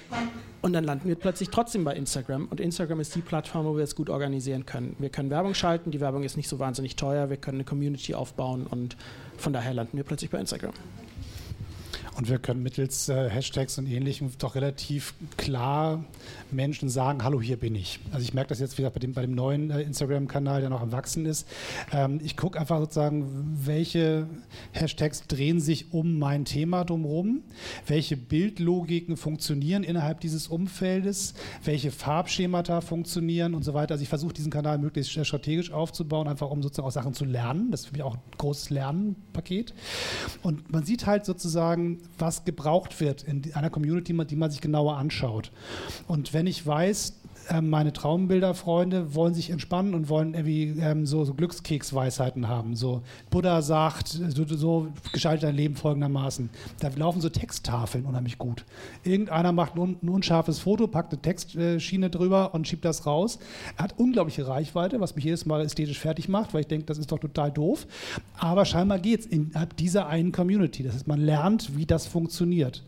und 0.61 0.73
dann 0.73 0.83
landen 0.83 1.07
wir 1.07 1.15
plötzlich 1.15 1.49
trotzdem 1.49 1.83
bei 1.83 1.95
Instagram 1.95 2.47
und 2.47 2.59
Instagram 2.59 2.99
ist 2.99 3.15
die 3.15 3.21
Plattform, 3.21 3.65
wo 3.65 3.75
wir 3.75 3.83
es 3.83 3.95
gut 3.95 4.09
organisieren 4.09 4.65
können. 4.65 4.95
Wir 4.99 5.09
können 5.09 5.29
Werbung 5.29 5.53
schalten, 5.53 5.91
die 5.91 5.99
Werbung 5.99 6.23
ist 6.23 6.37
nicht 6.37 6.49
so 6.49 6.59
wahnsinnig 6.59 6.95
teuer, 6.95 7.29
wir 7.29 7.37
können 7.37 7.57
eine 7.57 7.65
Community 7.65 8.13
aufbauen 8.13 8.67
und 8.67 8.97
von 9.37 9.53
daher 9.53 9.73
landen 9.73 9.97
wir 9.97 10.03
plötzlich 10.03 10.29
bei 10.29 10.39
Instagram. 10.39 10.73
Und 12.17 12.29
wir 12.29 12.39
können 12.39 12.61
mittels 12.61 13.07
äh, 13.07 13.29
Hashtags 13.29 13.77
und 13.77 13.87
Ähnlichem 13.87 14.31
doch 14.37 14.55
relativ 14.55 15.13
klar 15.37 16.03
Menschen 16.51 16.89
sagen, 16.89 17.23
hallo, 17.23 17.41
hier 17.41 17.55
bin 17.55 17.73
ich. 17.73 17.99
Also 18.11 18.23
ich 18.23 18.33
merke 18.33 18.49
das 18.49 18.59
jetzt 18.59 18.77
wieder 18.77 18.89
bei 18.89 18.99
dem, 18.99 19.13
bei 19.13 19.21
dem 19.21 19.33
neuen 19.33 19.71
äh, 19.71 19.81
Instagram-Kanal, 19.81 20.59
der 20.59 20.69
noch 20.69 20.81
am 20.81 20.91
Wachsen 20.91 21.25
ist. 21.25 21.47
Ähm, 21.93 22.19
ich 22.21 22.35
gucke 22.35 22.59
einfach 22.59 22.79
sozusagen, 22.79 23.57
welche 23.65 24.27
Hashtags 24.73 25.25
drehen 25.27 25.61
sich 25.61 25.93
um 25.93 26.19
mein 26.19 26.43
Thema 26.43 26.83
drumherum, 26.83 27.43
welche 27.87 28.17
Bildlogiken 28.17 29.15
funktionieren 29.15 29.83
innerhalb 29.83 30.19
dieses 30.19 30.47
Umfeldes, 30.47 31.33
welche 31.63 31.91
Farbschemata 31.91 32.81
funktionieren 32.81 33.55
und 33.55 33.63
so 33.63 33.73
weiter. 33.73 33.93
Also 33.93 34.03
ich 34.03 34.09
versuche 34.09 34.33
diesen 34.33 34.51
Kanal 34.51 34.79
möglichst 34.79 35.15
äh, 35.15 35.23
strategisch 35.23 35.71
aufzubauen, 35.71 36.27
einfach 36.27 36.49
um 36.49 36.61
sozusagen 36.61 36.87
auch 36.89 36.91
Sachen 36.91 37.13
zu 37.13 37.23
lernen. 37.23 37.71
Das 37.71 37.81
ist 37.81 37.85
für 37.87 37.93
mich 37.93 38.03
auch 38.03 38.15
ein 38.15 38.21
großes 38.37 38.69
Lernpaket. 38.69 39.73
Und 40.43 40.73
man 40.73 40.83
sieht 40.83 41.05
halt 41.05 41.25
sozusagen, 41.25 42.00
was 42.17 42.45
gebraucht 42.45 42.99
wird 42.99 43.23
in 43.23 43.53
einer 43.53 43.69
Community, 43.69 44.13
die 44.25 44.35
man 44.35 44.51
sich 44.51 44.61
genauer 44.61 44.97
anschaut. 44.97 45.51
Und 46.07 46.33
wenn 46.33 46.47
ich 46.47 46.65
weiß, 46.65 47.20
meine 47.61 47.93
Traumbilderfreunde 47.93 49.15
wollen 49.15 49.33
sich 49.33 49.49
entspannen 49.49 49.93
und 49.93 50.09
wollen 50.09 50.33
irgendwie 50.33 50.79
ähm, 50.79 51.05
so, 51.05 51.23
so 51.25 51.33
Glückskeksweisheiten 51.33 52.47
haben. 52.47 52.75
So 52.75 53.01
Buddha 53.29 53.61
sagt, 53.61 54.07
so, 54.07 54.45
so 54.45 54.87
gestaltet 55.11 55.43
dein 55.43 55.55
Leben 55.55 55.75
folgendermaßen. 55.75 56.49
Da 56.79 56.89
laufen 56.95 57.21
so 57.21 57.29
Texttafeln 57.29 58.05
unheimlich 58.05 58.37
gut. 58.37 58.65
Irgendeiner 59.03 59.51
macht 59.51 59.75
ein, 59.75 59.97
ein 60.01 60.09
unscharfes 60.09 60.59
Foto, 60.59 60.87
packt 60.87 61.13
eine 61.13 61.21
Textschiene 61.21 62.09
drüber 62.09 62.53
und 62.53 62.67
schiebt 62.67 62.85
das 62.85 63.05
raus. 63.05 63.39
Er 63.77 63.85
hat 63.85 63.97
unglaubliche 63.97 64.47
Reichweite, 64.47 64.99
was 64.99 65.15
mich 65.15 65.25
jedes 65.25 65.45
Mal 65.45 65.61
ästhetisch 65.61 65.99
fertig 65.99 66.29
macht, 66.29 66.53
weil 66.53 66.61
ich 66.61 66.67
denke, 66.67 66.85
das 66.85 66.97
ist 66.97 67.11
doch 67.11 67.19
total 67.19 67.51
doof. 67.51 67.87
Aber 68.37 68.65
scheinbar 68.65 68.99
geht 68.99 69.21
es 69.21 69.25
innerhalb 69.25 69.75
dieser 69.77 70.07
einen 70.07 70.31
Community. 70.31 70.83
Das 70.83 70.95
heißt, 70.95 71.07
man 71.07 71.19
lernt, 71.21 71.75
wie 71.75 71.85
das 71.85 72.07
funktioniert. 72.07 72.83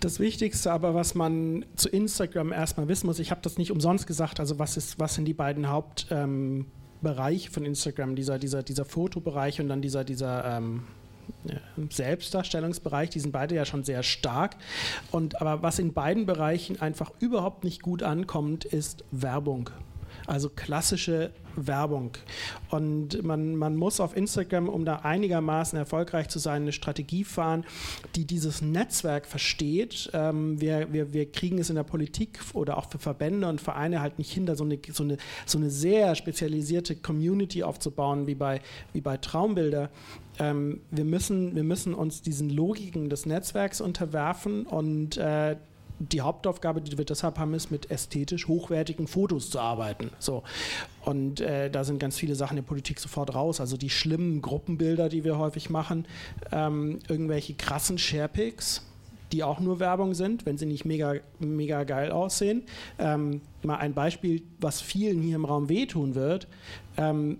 Das 0.00 0.20
Wichtigste 0.20 0.72
aber, 0.72 0.94
was 0.94 1.14
man 1.14 1.64
zu 1.76 1.88
Instagram 1.88 2.52
erstmal 2.52 2.88
wissen 2.88 3.06
muss, 3.06 3.18
ich 3.18 3.30
habe 3.30 3.40
das 3.42 3.58
nicht 3.58 3.70
umsonst 3.70 4.06
gesagt, 4.06 4.40
also 4.40 4.58
was, 4.58 4.76
ist, 4.76 4.98
was 4.98 5.14
sind 5.14 5.24
die 5.26 5.34
beiden 5.34 5.68
Hauptbereiche 5.68 7.48
ähm, 7.48 7.52
von 7.52 7.64
Instagram, 7.64 8.16
dieser, 8.16 8.38
dieser, 8.38 8.62
dieser 8.62 8.84
Fotobereich 8.84 9.60
und 9.60 9.68
dann 9.68 9.82
dieser, 9.82 10.04
dieser 10.04 10.56
ähm, 10.56 10.84
Selbstdarstellungsbereich, 11.90 13.10
die 13.10 13.20
sind 13.20 13.32
beide 13.32 13.54
ja 13.54 13.64
schon 13.64 13.84
sehr 13.84 14.02
stark. 14.02 14.56
Und 15.10 15.40
aber 15.40 15.62
was 15.62 15.78
in 15.78 15.92
beiden 15.92 16.26
Bereichen 16.26 16.80
einfach 16.80 17.10
überhaupt 17.18 17.64
nicht 17.64 17.82
gut 17.82 18.02
ankommt, 18.02 18.64
ist 18.64 19.04
Werbung. 19.10 19.70
Also 20.26 20.48
klassische 20.48 21.30
Werbung. 21.56 22.12
Und 22.70 23.22
man, 23.22 23.56
man 23.56 23.76
muss 23.76 24.00
auf 24.00 24.16
Instagram, 24.16 24.68
um 24.68 24.84
da 24.84 24.96
einigermaßen 24.96 25.78
erfolgreich 25.78 26.28
zu 26.28 26.38
sein, 26.38 26.62
eine 26.62 26.72
Strategie 26.72 27.24
fahren, 27.24 27.64
die 28.14 28.24
dieses 28.24 28.62
Netzwerk 28.62 29.26
versteht. 29.26 30.10
Ähm, 30.12 30.60
wir, 30.60 30.92
wir, 30.92 31.12
wir 31.12 31.30
kriegen 31.30 31.58
es 31.58 31.70
in 31.70 31.76
der 31.76 31.84
Politik 31.84 32.40
oder 32.52 32.76
auch 32.76 32.90
für 32.90 32.98
Verbände 32.98 33.48
und 33.48 33.60
Vereine 33.60 34.00
halt 34.00 34.18
nicht 34.18 34.32
hin, 34.32 34.46
da 34.46 34.56
so 34.56 34.64
eine, 34.64 34.78
so 34.92 35.04
eine, 35.04 35.16
so 35.46 35.58
eine 35.58 35.70
sehr 35.70 36.14
spezialisierte 36.14 36.96
Community 36.96 37.62
aufzubauen, 37.62 38.26
wie 38.26 38.34
bei, 38.34 38.60
wie 38.92 39.00
bei 39.00 39.16
Traumbilder. 39.16 39.90
Ähm, 40.38 40.80
wir, 40.90 41.04
müssen, 41.04 41.54
wir 41.54 41.64
müssen 41.64 41.94
uns 41.94 42.22
diesen 42.22 42.50
Logiken 42.50 43.08
des 43.08 43.26
Netzwerks 43.26 43.80
unterwerfen 43.80 44.66
und 44.66 45.16
äh, 45.16 45.56
die 45.98 46.20
Hauptaufgabe, 46.20 46.80
die 46.80 46.96
wir 46.96 47.04
deshalb 47.04 47.38
haben, 47.38 47.54
ist, 47.54 47.70
mit 47.70 47.90
ästhetisch 47.90 48.48
hochwertigen 48.48 49.06
Fotos 49.06 49.50
zu 49.50 49.58
arbeiten. 49.58 50.10
So. 50.18 50.42
Und 51.04 51.40
äh, 51.40 51.70
da 51.70 51.84
sind 51.84 51.98
ganz 51.98 52.18
viele 52.18 52.34
Sachen 52.34 52.56
der 52.56 52.62
Politik 52.62 53.00
sofort 53.00 53.34
raus. 53.34 53.60
Also 53.60 53.76
die 53.76 53.90
schlimmen 53.90 54.42
Gruppenbilder, 54.42 55.08
die 55.08 55.24
wir 55.24 55.38
häufig 55.38 55.70
machen, 55.70 56.06
ähm, 56.52 56.98
irgendwelche 57.08 57.54
krassen 57.54 57.98
Sharepics, 57.98 58.82
die 59.32 59.42
auch 59.42 59.60
nur 59.60 59.80
Werbung 59.80 60.14
sind, 60.14 60.46
wenn 60.46 60.58
sie 60.58 60.66
nicht 60.66 60.84
mega, 60.84 61.14
mega 61.38 61.84
geil 61.84 62.12
aussehen. 62.12 62.62
Ähm, 62.98 63.40
mal 63.62 63.76
ein 63.76 63.94
Beispiel, 63.94 64.42
was 64.60 64.80
vielen 64.80 65.20
hier 65.22 65.36
im 65.36 65.44
Raum 65.44 65.68
wehtun 65.68 66.14
wird. 66.14 66.46
Ähm, 66.96 67.38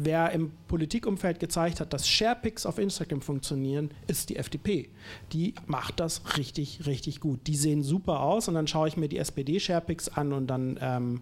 Wer 0.00 0.30
im 0.30 0.52
Politikumfeld 0.68 1.40
gezeigt 1.40 1.80
hat, 1.80 1.92
dass 1.92 2.08
Sharepics 2.08 2.66
auf 2.66 2.78
Instagram 2.78 3.20
funktionieren, 3.20 3.90
ist 4.06 4.28
die 4.28 4.36
FDP. 4.36 4.90
Die 5.32 5.54
macht 5.66 5.98
das 5.98 6.36
richtig, 6.36 6.86
richtig 6.86 7.18
gut. 7.18 7.40
Die 7.48 7.56
sehen 7.56 7.82
super 7.82 8.20
aus 8.20 8.46
und 8.46 8.54
dann 8.54 8.68
schaue 8.68 8.86
ich 8.86 8.96
mir 8.96 9.08
die 9.08 9.18
SPD-Sharepics 9.18 10.08
an 10.10 10.32
und 10.32 10.46
dann 10.46 10.78
ähm, 10.80 11.20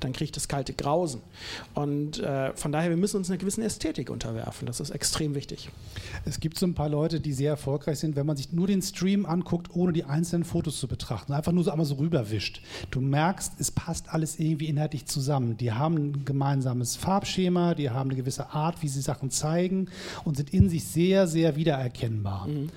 dann 0.00 0.12
kriege 0.12 0.24
ich 0.24 0.32
das 0.32 0.48
kalte 0.48 0.72
Grausen. 0.72 1.20
Und 1.74 2.20
äh, 2.20 2.52
von 2.54 2.72
daher, 2.72 2.90
wir 2.90 2.96
müssen 2.96 3.16
uns 3.16 3.30
einer 3.30 3.38
gewissen 3.38 3.62
Ästhetik 3.62 4.10
unterwerfen. 4.10 4.66
Das 4.66 4.80
ist 4.80 4.90
extrem 4.90 5.34
wichtig. 5.34 5.70
Es 6.24 6.40
gibt 6.40 6.58
so 6.58 6.66
ein 6.66 6.74
paar 6.74 6.88
Leute, 6.88 7.20
die 7.20 7.32
sehr 7.32 7.50
erfolgreich 7.50 7.98
sind, 7.98 8.16
wenn 8.16 8.26
man 8.26 8.36
sich 8.36 8.52
nur 8.52 8.66
den 8.66 8.82
Stream 8.82 9.26
anguckt, 9.26 9.74
ohne 9.74 9.92
die 9.92 10.04
einzelnen 10.04 10.44
Fotos 10.44 10.78
zu 10.78 10.88
betrachten. 10.88 11.32
Einfach 11.32 11.52
nur 11.52 11.64
so 11.64 11.70
einmal 11.70 11.86
so 11.86 11.94
rüberwischt. 11.96 12.62
Du 12.90 13.00
merkst, 13.00 13.54
es 13.58 13.70
passt 13.70 14.12
alles 14.12 14.38
irgendwie 14.38 14.66
inhaltlich 14.66 15.06
zusammen. 15.06 15.56
Die 15.56 15.72
haben 15.72 15.96
ein 15.96 16.24
gemeinsames 16.24 16.96
Farbschema, 16.96 17.74
die 17.74 17.90
haben 17.90 18.10
eine 18.10 18.18
gewisse 18.18 18.50
Art, 18.50 18.82
wie 18.82 18.88
sie 18.88 19.00
Sachen 19.00 19.30
zeigen 19.30 19.88
und 20.24 20.36
sind 20.36 20.52
in 20.52 20.68
sich 20.68 20.84
sehr, 20.84 21.26
sehr 21.26 21.56
wiedererkennbar. 21.56 22.46
Mhm. 22.46 22.70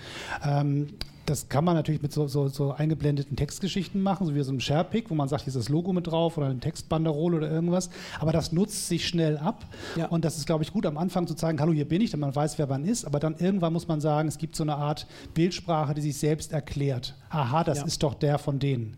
Ähm, 0.44 0.88
das 1.26 1.50
kann 1.50 1.64
man 1.64 1.76
natürlich 1.76 2.02
mit 2.02 2.12
so, 2.12 2.28
so, 2.28 2.48
so, 2.48 2.72
eingeblendeten 2.72 3.36
Textgeschichten 3.36 4.02
machen, 4.02 4.26
so 4.26 4.36
wie 4.36 4.42
so 4.42 4.52
einem 4.52 4.60
Sharepick, 4.60 5.10
wo 5.10 5.16
man 5.16 5.28
sagt, 5.28 5.44
hier 5.44 5.50
ist 5.50 5.56
das 5.56 5.70
Logo 5.70 5.94
mit 5.94 6.08
drauf 6.08 6.38
oder 6.38 6.48
eine 6.48 6.60
Textbanderole 6.60 7.38
oder 7.38 7.50
irgendwas. 7.50 7.90
Aber 8.20 8.32
das 8.32 8.52
nutzt 8.52 8.88
sich 8.88 9.08
schnell 9.08 9.38
ab. 9.38 9.66
Ja. 9.96 10.08
Und 10.08 10.26
das 10.26 10.38
ist, 10.38 10.46
glaube 10.46 10.64
ich, 10.64 10.74
gut 10.74 10.86
am 10.86 10.98
Anfang 10.98 11.28
zu 11.28 11.36
zeigen, 11.36 11.60
hallo, 11.60 11.74
hier 11.74 11.88
bin 11.88 12.02
ich, 12.02 12.12
damit 12.12 12.22
man 12.22 12.36
weiß, 12.36 12.58
wer 12.58 12.68
man 12.68 12.84
ist. 12.84 13.06
Aber 13.06 13.20
dann 13.20 13.36
irgendwann 13.38 13.74
muss 13.74 13.88
man 13.88 14.02
sagen, 14.02 14.28
es 14.28 14.38
gibt 14.38 14.56
so 14.56 14.64
eine 14.64 14.76
Art 14.76 15.08
Bildsprache, 15.34 15.94
die 15.94 16.02
sich 16.02 16.18
selbst 16.18 16.52
erklärt. 16.52 17.16
Aha, 17.30 17.64
das 17.64 17.80
ja. 17.80 17.86
ist 17.86 18.04
doch 18.04 18.14
der 18.14 18.38
von 18.38 18.60
denen. 18.60 18.98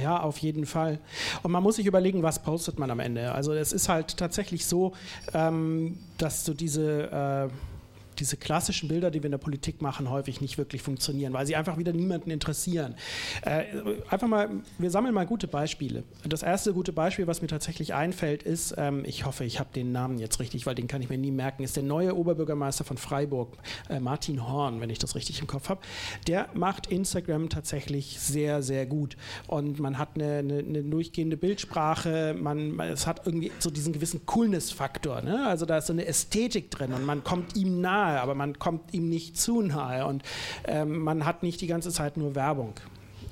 Ja, 0.00 0.20
auf 0.20 0.38
jeden 0.38 0.66
Fall. 0.66 0.98
Und 1.42 1.52
man 1.52 1.62
muss 1.62 1.76
sich 1.76 1.86
überlegen, 1.86 2.22
was 2.22 2.42
postet 2.42 2.78
man 2.78 2.90
am 2.90 2.98
Ende. 2.98 3.32
Also 3.32 3.52
es 3.52 3.72
ist 3.72 3.88
halt 3.88 4.16
tatsächlich 4.16 4.66
so, 4.66 4.92
ähm, 5.34 5.98
dass 6.18 6.44
du 6.44 6.54
diese... 6.54 7.50
Äh 7.50 7.71
diese 8.18 8.36
klassischen 8.36 8.88
Bilder, 8.88 9.10
die 9.10 9.20
wir 9.22 9.26
in 9.26 9.32
der 9.32 9.38
Politik 9.38 9.82
machen, 9.82 10.10
häufig 10.10 10.40
nicht 10.40 10.58
wirklich 10.58 10.82
funktionieren, 10.82 11.32
weil 11.32 11.46
sie 11.46 11.56
einfach 11.56 11.78
wieder 11.78 11.92
niemanden 11.92 12.30
interessieren. 12.30 12.94
Äh, 13.42 13.64
einfach 14.08 14.28
mal, 14.28 14.50
wir 14.78 14.90
sammeln 14.90 15.14
mal 15.14 15.26
gute 15.26 15.48
Beispiele. 15.48 16.04
Das 16.24 16.42
erste 16.42 16.72
gute 16.72 16.92
Beispiel, 16.92 17.26
was 17.26 17.42
mir 17.42 17.48
tatsächlich 17.48 17.94
einfällt, 17.94 18.42
ist, 18.42 18.74
ähm, 18.76 19.04
ich 19.04 19.24
hoffe, 19.26 19.44
ich 19.44 19.60
habe 19.60 19.70
den 19.74 19.92
Namen 19.92 20.18
jetzt 20.18 20.40
richtig, 20.40 20.66
weil 20.66 20.74
den 20.74 20.86
kann 20.86 21.02
ich 21.02 21.08
mir 21.08 21.18
nie 21.18 21.30
merken, 21.30 21.62
ist 21.62 21.76
der 21.76 21.82
neue 21.82 22.16
Oberbürgermeister 22.16 22.84
von 22.84 22.96
Freiburg, 22.96 23.56
äh, 23.88 24.00
Martin 24.00 24.46
Horn, 24.46 24.80
wenn 24.80 24.90
ich 24.90 24.98
das 24.98 25.14
richtig 25.14 25.40
im 25.40 25.46
Kopf 25.46 25.68
habe. 25.68 25.80
Der 26.26 26.48
macht 26.54 26.86
Instagram 26.86 27.48
tatsächlich 27.48 28.18
sehr, 28.20 28.62
sehr 28.62 28.86
gut. 28.86 29.16
Und 29.46 29.80
man 29.80 29.98
hat 29.98 30.10
eine, 30.14 30.38
eine, 30.38 30.58
eine 30.58 30.82
durchgehende 30.82 31.36
Bildsprache, 31.36 32.34
man, 32.38 32.78
es 32.80 33.06
hat 33.06 33.26
irgendwie 33.26 33.52
so 33.58 33.70
diesen 33.70 33.92
gewissen 33.92 34.26
Coolness-Faktor. 34.26 35.22
Ne? 35.22 35.46
Also 35.46 35.66
da 35.66 35.78
ist 35.78 35.86
so 35.86 35.92
eine 35.92 36.06
Ästhetik 36.06 36.70
drin 36.70 36.92
und 36.92 37.04
man 37.04 37.24
kommt 37.24 37.56
ihm 37.56 37.80
nah 37.80 38.01
nahe, 38.02 38.20
aber 38.20 38.34
man 38.34 38.58
kommt 38.58 38.92
ihm 38.92 39.08
nicht 39.08 39.38
zu 39.38 39.62
nahe 39.62 40.06
und 40.06 40.22
ähm, 40.66 40.98
man 40.98 41.24
hat 41.24 41.42
nicht 41.42 41.60
die 41.60 41.66
ganze 41.66 41.90
Zeit 41.90 42.16
nur 42.16 42.34
Werbung. 42.34 42.74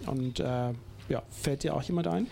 Und 0.07 0.41
äh, 0.41 0.73
ja, 1.09 1.23
fällt 1.29 1.65
dir 1.65 1.75
auch 1.75 1.83
jemand 1.83 2.07
ein? 2.07 2.27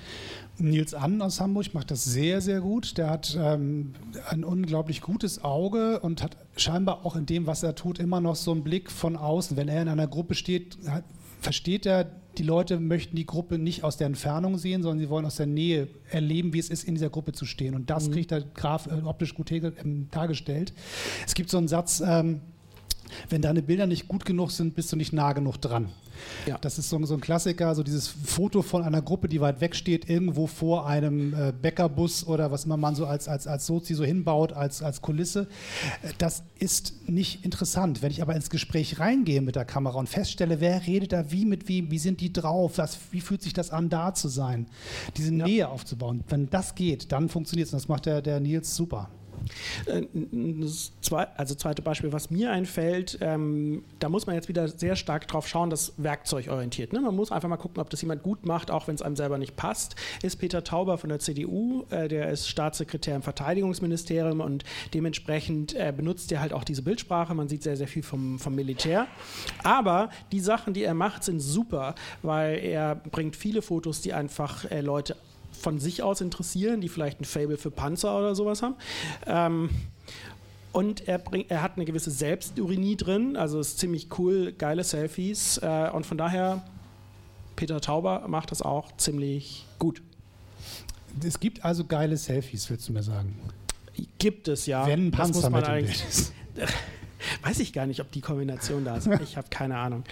Nils 0.59 0.95
Ann 0.95 1.23
aus 1.23 1.41
Hamburg 1.41 1.75
macht 1.75 1.91
das 1.91 2.05
sehr, 2.05 2.41
sehr 2.41 2.61
gut. 2.61 2.99
Der 2.99 3.11
hat 3.11 3.37
ähm, 3.41 3.95
ein 4.29 4.45
unglaublich 4.45 5.03
gutes 5.03 5.45
Auge 5.45 6.01
und 6.01 6.23
hat 6.23 6.37
scheinbar 6.57 7.05
auch 7.05 7.15
in 7.17 7.27
dem, 7.27 7.47
was 7.47 7.63
er 7.63 7.75
tut, 7.75 7.99
immer 7.99 8.21
noch 8.21 8.37
so 8.37 8.53
einen 8.53 8.65
Blick 8.65 8.91
von 8.91 9.17
außen. 9.17 9.57
Wenn 9.57 9.69
er 9.69 9.83
in 9.83 9.89
einer 9.89 10.09
Gruppe 10.09 10.35
steht, 10.35 10.79
hat, 10.89 11.05
versteht 11.41 11.87
er, 11.87 12.11
die 12.39 12.45
Leute 12.45 12.79
möchten 12.79 13.17
die 13.17 13.27
Gruppe 13.27 13.59
nicht 13.59 13.85
aus 13.85 13.97
der 13.97 14.07
Entfernung 14.07 14.59
sehen, 14.59 14.83
sondern 14.83 14.99
sie 15.01 15.09
wollen 15.09 15.27
aus 15.27 15.37
der 15.37 15.47
Nähe 15.47 15.89
erleben, 16.11 16.53
wie 16.53 16.59
es 16.59 16.71
ist, 16.71 16.85
in 16.85 16.95
dieser 16.95 17.11
Gruppe 17.11 17.33
zu 17.33 17.45
stehen. 17.45 17.75
Und 17.75 17.91
das 17.91 18.09
mhm. 18.09 18.13
kriegt 18.13 18.31
der 18.31 18.43
Graf 18.43 18.87
äh, 18.87 19.03
optisch 19.05 19.35
gut 19.35 19.51
ähm, 19.51 20.09
dargestellt. 20.11 20.73
Es 21.27 21.35
gibt 21.35 21.51
so 21.51 21.59
einen 21.59 21.69
Satz, 21.69 22.03
ähm, 22.05 22.41
wenn 23.29 23.43
deine 23.43 23.63
Bilder 23.63 23.87
nicht 23.87 24.09
gut 24.09 24.25
genug 24.25 24.51
sind, 24.51 24.75
bist 24.75 24.93
du 24.93 24.97
nicht 24.97 25.13
nah 25.13 25.33
genug 25.33 25.59
dran. 25.59 25.89
Ja. 26.47 26.59
Das 26.61 26.79
ist 26.79 26.89
so, 26.89 27.05
so, 27.05 27.15
ein 27.15 27.21
Klassiker, 27.21 27.75
so 27.75 27.83
dieses 27.83 28.09
Foto 28.09 28.63
von 28.63 28.83
einer 28.83 29.03
Gruppe, 29.03 29.29
die 29.29 29.41
weit 29.41 29.61
weg 29.61 29.77
steht, 29.77 30.09
irgendwo 30.09 30.47
vor 30.47 30.87
einem 30.87 31.35
äh, 31.35 31.53
Bäckerbus 31.53 32.27
oder 32.27 32.51
was 32.51 32.65
immer 32.65 32.77
man 32.77 32.95
so 32.95 33.07
als, 33.07 33.29
als, 33.29 33.47
als 33.47 33.67
Sozi 33.67 33.95
so 33.95 34.05
hinbaut, 34.05 34.53
als, 34.53 34.83
als 34.83 35.03
Kulisse. 35.03 35.49
Äh, 36.03 36.13
das 36.19 36.43
ist 36.59 37.09
nicht 37.09 37.45
interessant. 37.45 38.03
Wenn 38.03 38.11
ich 38.11 38.23
aber 38.23 38.35
ins 38.35 38.51
Gespräch 38.51 38.99
reingehe 38.99 39.41
mit 39.41 39.57
der 39.57 39.65
Kamera 39.65 39.99
und 39.99 40.09
feststelle, 40.09 40.61
wer 40.61 40.87
redet 40.87 41.13
da 41.13 41.31
wie 41.31 41.45
mit 41.45 41.69
wem, 41.69 41.91
wie 41.91 41.99
sind 41.99 42.21
die 42.21 42.33
drauf, 42.33 42.79
was, 42.79 42.99
wie 43.11 43.21
fühlt 43.21 43.43
sich 43.43 43.53
das 43.53 43.71
an, 43.71 43.89
da 43.89 44.15
zu 44.15 44.29
sein, 44.29 44.67
diese 45.17 45.35
ja. 45.35 45.47
Nähe 45.47 45.69
aufzubauen. 45.69 46.25
Wenn 46.29 46.51
das 46.51 46.75
geht, 46.75 47.13
dann 47.13 47.29
funktioniert 47.29 47.69
es. 47.69 47.75
Und 47.75 47.83
das 47.83 47.89
macht 47.89 48.07
der, 48.07 48.23
der 48.23 48.41
Nils 48.41 48.75
super. 48.75 49.09
Äh, 49.87 50.07
also 51.37 51.55
zweite 51.55 51.83
Beispiel, 51.83 52.13
was 52.13 52.31
mir 52.31 52.51
einfällt, 52.51 53.19
ähm, 53.21 53.85
da 53.99 54.09
muss 54.09 54.27
man 54.27 54.35
jetzt 54.35 54.49
wieder 54.49 54.69
sehr 54.69 54.97
stark 54.97 55.29
drauf 55.29 55.49
schauen, 55.49 55.71
das 55.71 55.93
Werkzeug 55.97 56.49
orientiert. 56.49 56.93
Ne? 56.93 57.01
Man 57.01 57.15
muss 57.15 57.33
einfach 57.33 57.49
mal 57.49 57.57
gucken, 57.57 57.81
ob 57.81 57.91
das 57.91 58.03
jemand 58.03 58.23
gut 58.23 58.47
macht, 58.47 58.71
auch 58.71 58.89
wenn 58.89 58.95
es 58.95 59.03
einem 59.03 59.17
selber 59.17 59.39
nicht 59.39 59.57
passt. 59.57 59.97
Ist 60.23 60.37
Peter 60.37 60.65
Tauber 60.65 60.99
von 60.99 61.09
der 61.09 61.19
CDU, 61.19 61.85
äh, 61.91 62.09
der 62.09 62.31
ist 62.31 62.49
Staatssekretär 62.49 63.17
im 63.17 63.23
Verteidigungsministerium 63.23 64.41
und 64.41 64.65
dementsprechend 64.95 65.75
äh, 65.75 65.93
benutzt 65.97 66.31
er 66.33 66.41
halt 66.41 66.53
auch 66.53 66.65
diese 66.65 66.83
Bildsprache. 66.83 67.35
Man 67.35 67.49
sieht 67.49 67.63
sehr, 67.63 67.77
sehr 67.77 67.89
viel 67.89 68.03
vom, 68.03 68.39
vom 68.39 68.55
Militär. 68.55 69.07
Aber 69.63 70.11
die 70.33 70.41
Sachen, 70.41 70.75
die 70.75 70.85
er 70.85 70.95
macht, 70.95 71.25
sind 71.25 71.41
super, 71.41 71.95
weil 72.23 72.59
er 72.59 72.95
bringt 72.97 73.37
viele 73.37 73.63
Fotos, 73.63 74.01
die 74.01 74.13
einfach 74.13 74.71
äh, 74.71 74.81
Leute 74.81 75.17
von 75.59 75.79
sich 75.79 76.03
aus 76.03 76.21
interessieren, 76.21 76.81
die 76.81 76.89
vielleicht 76.89 77.21
ein 77.21 77.25
Fable 77.25 77.57
für 77.57 77.71
Panzer 77.71 78.19
oder 78.19 78.35
sowas 78.35 78.63
haben. 78.63 78.77
Ähm, 79.27 79.71
und 80.73 81.09
er, 81.09 81.19
bring, 81.19 81.45
er 81.49 81.63
hat 81.63 81.77
eine 81.77 81.85
gewisse 81.85 82.11
Selbstironie 82.11 82.97
drin, 82.97 83.37
also 83.37 83.59
ist 83.59 83.79
ziemlich 83.79 84.09
cool, 84.19 84.53
geile 84.53 84.85
Selfies. 84.85 85.59
Äh, 85.59 85.91
und 85.93 86.07
von 86.07 86.19
daher, 86.19 86.63
Peter 87.57 87.81
Tauber 87.81 88.27
macht 88.29 88.51
das 88.51 88.63
auch 88.63 88.97
ziemlich 88.97 89.67
gut. 89.79 90.03
Es 91.25 91.41
gibt 91.41 91.65
also 91.65 91.85
geile 91.85 92.17
Selfies, 92.17 92.69
willst 92.71 92.89
du 92.89 92.93
mir 92.93 93.03
sagen? 93.03 93.35
Gibt 94.19 94.47
es 94.47 94.67
ja. 94.67 94.87
Wenn 94.87 95.09
ein 95.09 95.11
Panzer 95.11 95.51
mit 95.51 95.67
dem 95.67 95.85
Bild 95.85 96.05
ist. 96.09 96.33
Weiß 97.43 97.59
ich 97.59 97.73
gar 97.73 97.87
nicht, 97.87 98.01
ob 98.01 98.13
die 98.13 98.21
Kombination 98.21 98.85
da 98.85 98.97
ist. 98.97 99.09
Ich 99.23 99.37
habe 99.37 99.49
keine 99.51 99.77
Ahnung. 99.77 100.05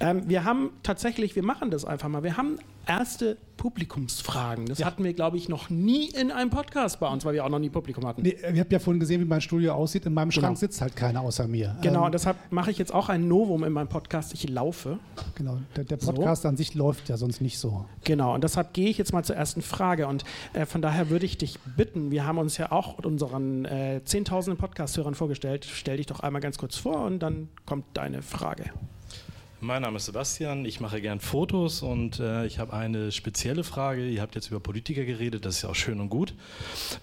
Ähm, 0.00 0.28
wir 0.28 0.44
haben 0.44 0.70
tatsächlich, 0.82 1.36
wir 1.36 1.44
machen 1.44 1.70
das 1.70 1.84
einfach 1.84 2.08
mal. 2.08 2.24
Wir 2.24 2.36
haben 2.36 2.58
erste 2.86 3.36
Publikumsfragen. 3.62 4.66
Das 4.66 4.80
ja. 4.80 4.86
hatten 4.86 5.04
wir, 5.04 5.12
glaube 5.12 5.36
ich, 5.36 5.48
noch 5.48 5.70
nie 5.70 6.08
in 6.08 6.32
einem 6.32 6.50
Podcast 6.50 6.98
bei 6.98 7.06
uns, 7.06 7.24
weil 7.24 7.34
wir 7.34 7.44
auch 7.44 7.48
noch 7.48 7.60
nie 7.60 7.70
Publikum 7.70 8.04
hatten. 8.04 8.22
Nee, 8.22 8.36
ihr 8.52 8.58
habt 8.58 8.72
ja 8.72 8.80
vorhin 8.80 8.98
gesehen, 8.98 9.20
wie 9.20 9.24
mein 9.24 9.40
Studio 9.40 9.74
aussieht. 9.74 10.04
In 10.04 10.14
meinem 10.14 10.32
Schrank 10.32 10.48
genau. 10.48 10.58
sitzt 10.58 10.80
halt 10.80 10.96
keiner 10.96 11.20
außer 11.20 11.46
mir. 11.46 11.76
Genau, 11.80 12.00
ähm, 12.00 12.06
und 12.06 12.12
deshalb 12.12 12.38
mache 12.50 12.72
ich 12.72 12.78
jetzt 12.78 12.92
auch 12.92 13.08
ein 13.08 13.28
Novum 13.28 13.62
in 13.62 13.72
meinem 13.72 13.86
Podcast. 13.86 14.34
Ich 14.34 14.48
laufe. 14.48 14.98
Genau, 15.36 15.58
der, 15.76 15.84
der 15.84 15.96
Podcast 15.96 16.42
so. 16.42 16.48
an 16.48 16.56
sich 16.56 16.74
läuft 16.74 17.08
ja 17.08 17.16
sonst 17.16 17.40
nicht 17.40 17.56
so. 17.56 17.84
Genau, 18.02 18.34
und 18.34 18.42
deshalb 18.42 18.74
gehe 18.74 18.88
ich 18.88 18.98
jetzt 18.98 19.12
mal 19.12 19.22
zur 19.22 19.36
ersten 19.36 19.62
Frage. 19.62 20.08
Und 20.08 20.24
äh, 20.54 20.66
von 20.66 20.82
daher 20.82 21.08
würde 21.08 21.24
ich 21.24 21.38
dich 21.38 21.60
bitten, 21.76 22.10
wir 22.10 22.26
haben 22.26 22.38
uns 22.38 22.58
ja 22.58 22.72
auch 22.72 22.98
unseren 22.98 23.64
äh, 23.64 24.00
zehntausenden 24.04 24.58
Podcast-Hörern 24.58 25.14
vorgestellt. 25.14 25.68
Stell 25.72 25.98
dich 25.98 26.06
doch 26.06 26.18
einmal 26.18 26.42
ganz 26.42 26.58
kurz 26.58 26.74
vor 26.78 27.04
und 27.04 27.20
dann 27.20 27.48
kommt 27.64 27.84
deine 27.94 28.22
Frage. 28.22 28.72
Mein 29.64 29.82
Name 29.82 29.98
ist 29.98 30.06
Sebastian, 30.06 30.64
ich 30.64 30.80
mache 30.80 31.00
gern 31.00 31.20
Fotos 31.20 31.82
und 31.82 32.18
äh, 32.18 32.46
ich 32.46 32.58
habe 32.58 32.72
eine 32.72 33.12
spezielle 33.12 33.62
Frage. 33.62 34.08
Ihr 34.08 34.20
habt 34.20 34.34
jetzt 34.34 34.48
über 34.48 34.58
Politiker 34.58 35.04
geredet, 35.04 35.44
das 35.44 35.54
ist 35.54 35.62
ja 35.62 35.68
auch 35.68 35.76
schön 35.76 36.00
und 36.00 36.08
gut. 36.08 36.34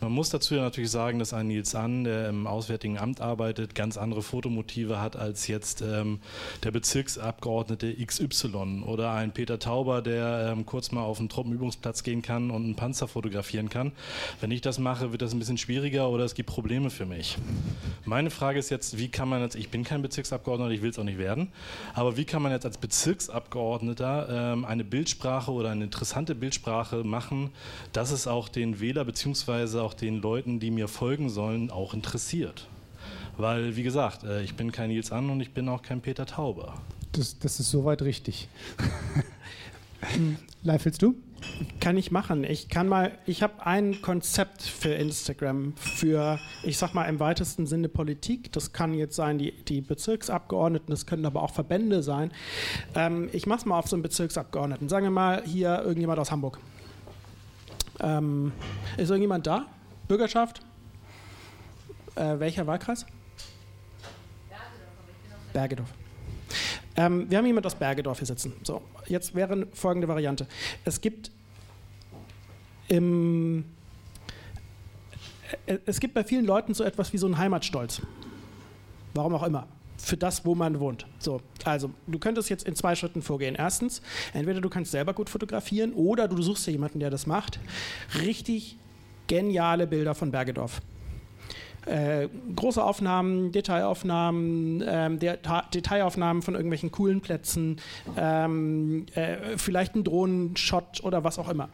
Man 0.01 0.11
muss 0.11 0.29
dazu 0.29 0.55
ja 0.55 0.61
natürlich 0.63 0.91
sagen, 0.91 1.19
dass 1.19 1.33
ein 1.33 1.47
Nils 1.47 1.73
An, 1.73 2.03
der 2.03 2.27
im 2.27 2.47
Auswärtigen 2.47 2.97
Amt 2.97 3.21
arbeitet, 3.21 3.75
ganz 3.75 3.95
andere 3.95 4.21
Fotomotive 4.21 4.99
hat 4.99 5.15
als 5.15 5.47
jetzt 5.47 5.81
ähm, 5.81 6.19
der 6.61 6.71
Bezirksabgeordnete 6.71 7.95
XY 8.05 8.83
oder 8.85 9.13
ein 9.13 9.31
Peter 9.31 9.57
Tauber, 9.57 10.01
der 10.01 10.49
ähm, 10.51 10.65
kurz 10.65 10.91
mal 10.91 11.03
auf 11.03 11.19
einen 11.19 11.29
Truppenübungsplatz 11.29 12.03
gehen 12.03 12.21
kann 12.21 12.51
und 12.51 12.65
einen 12.65 12.75
Panzer 12.75 13.07
fotografieren 13.07 13.69
kann. 13.69 13.93
Wenn 14.41 14.51
ich 14.51 14.59
das 14.59 14.79
mache, 14.79 15.13
wird 15.13 15.21
das 15.21 15.31
ein 15.31 15.39
bisschen 15.39 15.57
schwieriger 15.57 16.09
oder 16.09 16.25
es 16.25 16.35
gibt 16.35 16.49
Probleme 16.49 16.89
für 16.89 17.05
mich. 17.05 17.37
Meine 18.03 18.31
Frage 18.31 18.59
ist 18.59 18.69
jetzt, 18.69 18.97
wie 18.97 19.07
kann 19.07 19.29
man 19.29 19.41
jetzt, 19.41 19.55
ich 19.55 19.69
bin 19.69 19.85
kein 19.85 20.01
Bezirksabgeordneter, 20.01 20.71
ich 20.71 20.81
will 20.81 20.89
es 20.89 20.99
auch 20.99 21.05
nicht 21.05 21.19
werden, 21.19 21.53
aber 21.93 22.17
wie 22.17 22.25
kann 22.25 22.41
man 22.41 22.48
man 22.49 22.57
jetzt 22.57 22.65
als 22.65 22.77
Bezirksabgeordneter 22.77 24.53
ähm, 24.53 24.65
eine 24.65 24.83
Bildsprache 24.83 25.51
oder 25.51 25.69
eine 25.69 25.85
interessante 25.85 26.35
Bildsprache 26.35 27.03
machen, 27.03 27.51
dass 27.93 28.11
es 28.11 28.27
auch 28.27 28.49
den 28.49 28.79
Wähler 28.79 29.05
bzw. 29.05 29.79
auch 29.79 29.93
den 29.93 30.21
Leuten, 30.21 30.59
die 30.59 30.71
mir 30.71 30.87
folgen 30.87 31.29
sollen, 31.29 31.69
auch 31.69 31.93
interessiert. 31.93 32.67
Weil, 33.37 33.75
wie 33.75 33.83
gesagt, 33.83 34.23
äh, 34.23 34.41
ich 34.43 34.55
bin 34.55 34.71
kein 34.71 34.89
Nils 34.89 35.11
An 35.11 35.29
und 35.29 35.39
ich 35.39 35.53
bin 35.53 35.69
auch 35.69 35.81
kein 35.81 36.01
Peter 36.01 36.25
Tauber. 36.25 36.73
Das, 37.11 37.37
das 37.39 37.59
ist 37.59 37.71
soweit 37.71 38.01
richtig. 38.01 38.49
Live 40.63 40.85
willst 40.85 41.01
du? 41.01 41.15
Kann 41.79 41.97
ich 41.97 42.11
machen. 42.11 42.43
Ich 42.43 42.69
kann 42.69 42.87
mal, 42.87 43.17
ich 43.25 43.41
habe 43.41 43.65
ein 43.65 44.01
Konzept 44.01 44.63
für 44.63 44.89
Instagram 44.89 45.73
für, 45.75 46.39
ich 46.63 46.77
sag 46.77 46.93
mal 46.93 47.05
im 47.05 47.19
weitesten 47.19 47.65
Sinne 47.65 47.89
Politik. 47.89 48.51
Das 48.51 48.73
kann 48.73 48.93
jetzt 48.93 49.15
sein 49.15 49.37
die, 49.37 49.51
die 49.63 49.81
Bezirksabgeordneten, 49.81 50.89
das 50.89 51.05
können 51.05 51.25
aber 51.25 51.41
auch 51.43 51.51
Verbände 51.51 52.03
sein. 52.03 52.31
Ähm, 52.95 53.29
ich 53.31 53.45
mache 53.45 53.59
es 53.59 53.65
mal 53.65 53.77
auf 53.77 53.87
so 53.87 53.95
einen 53.95 54.03
Bezirksabgeordneten. 54.03 54.89
Sagen 54.89 55.05
wir 55.05 55.11
mal 55.11 55.43
hier 55.45 55.81
irgendjemand 55.81 56.19
aus 56.19 56.31
Hamburg. 56.31 56.59
Ähm, 57.99 58.51
ist 58.97 59.09
irgendjemand 59.09 59.47
da? 59.47 59.65
Bürgerschaft? 60.07 60.61
Äh, 62.15 62.39
welcher 62.39 62.67
Wahlkreis? 62.67 63.05
Bergedorf. 65.53 65.93
Ähm, 66.99 67.31
wir 67.31 67.37
haben 67.37 67.45
jemand 67.45 67.65
aus 67.65 67.75
Bergedorf 67.75 68.17
hier 68.17 68.27
sitzen. 68.27 68.51
So, 68.61 68.81
jetzt 69.07 69.33
wäre 69.33 69.67
folgende 69.71 70.09
Variante. 70.09 70.45
Es 70.83 70.99
gibt 70.99 71.31
im 72.89 73.63
äh, 75.65 75.77
es 75.85 76.01
gibt 76.01 76.13
bei 76.13 76.25
vielen 76.25 76.43
Leuten 76.43 76.73
so 76.73 76.83
etwas 76.83 77.13
wie 77.13 77.17
so 77.17 77.25
einen 77.25 77.37
Heimatstolz. 77.37 78.01
Warum 79.13 79.33
auch 79.33 79.43
immer. 79.43 79.65
Für 79.97 80.17
das, 80.17 80.45
wo 80.45 80.55
man 80.55 80.81
wohnt. 80.81 81.07
So, 81.19 81.39
also 81.63 81.91
du 82.05 82.19
könntest 82.19 82.49
jetzt 82.49 82.67
in 82.67 82.75
zwei 82.75 82.95
Schritten 82.95 83.21
vorgehen. 83.21 83.55
Erstens, 83.55 84.01
entweder 84.33 84.59
du 84.59 84.69
kannst 84.69 84.91
selber 84.91 85.13
gut 85.13 85.29
fotografieren 85.29 85.93
oder 85.93 86.27
du 86.27 86.41
suchst 86.41 86.67
dir 86.67 86.71
jemanden, 86.71 86.99
der 86.99 87.09
das 87.09 87.25
macht. 87.25 87.61
Richtig 88.21 88.77
geniale 89.27 89.87
Bilder 89.87 90.15
von 90.15 90.31
Bergedorf. 90.31 90.81
Äh, 91.85 92.27
große 92.55 92.83
Aufnahmen, 92.83 93.51
Detailaufnahmen, 93.51 94.83
ähm, 94.85 95.19
Deta 95.19 95.63
Detailaufnahmen 95.73 96.41
von 96.41 96.53
irgendwelchen 96.55 96.91
coolen 96.91 97.21
Plätzen, 97.21 97.79
ähm, 98.17 99.05
äh, 99.15 99.57
vielleicht 99.57 99.95
ein 99.95 100.03
Drohnenshot 100.03 101.03
oder 101.03 101.23
was 101.23 101.39
auch 101.39 101.49
immer. 101.49 101.69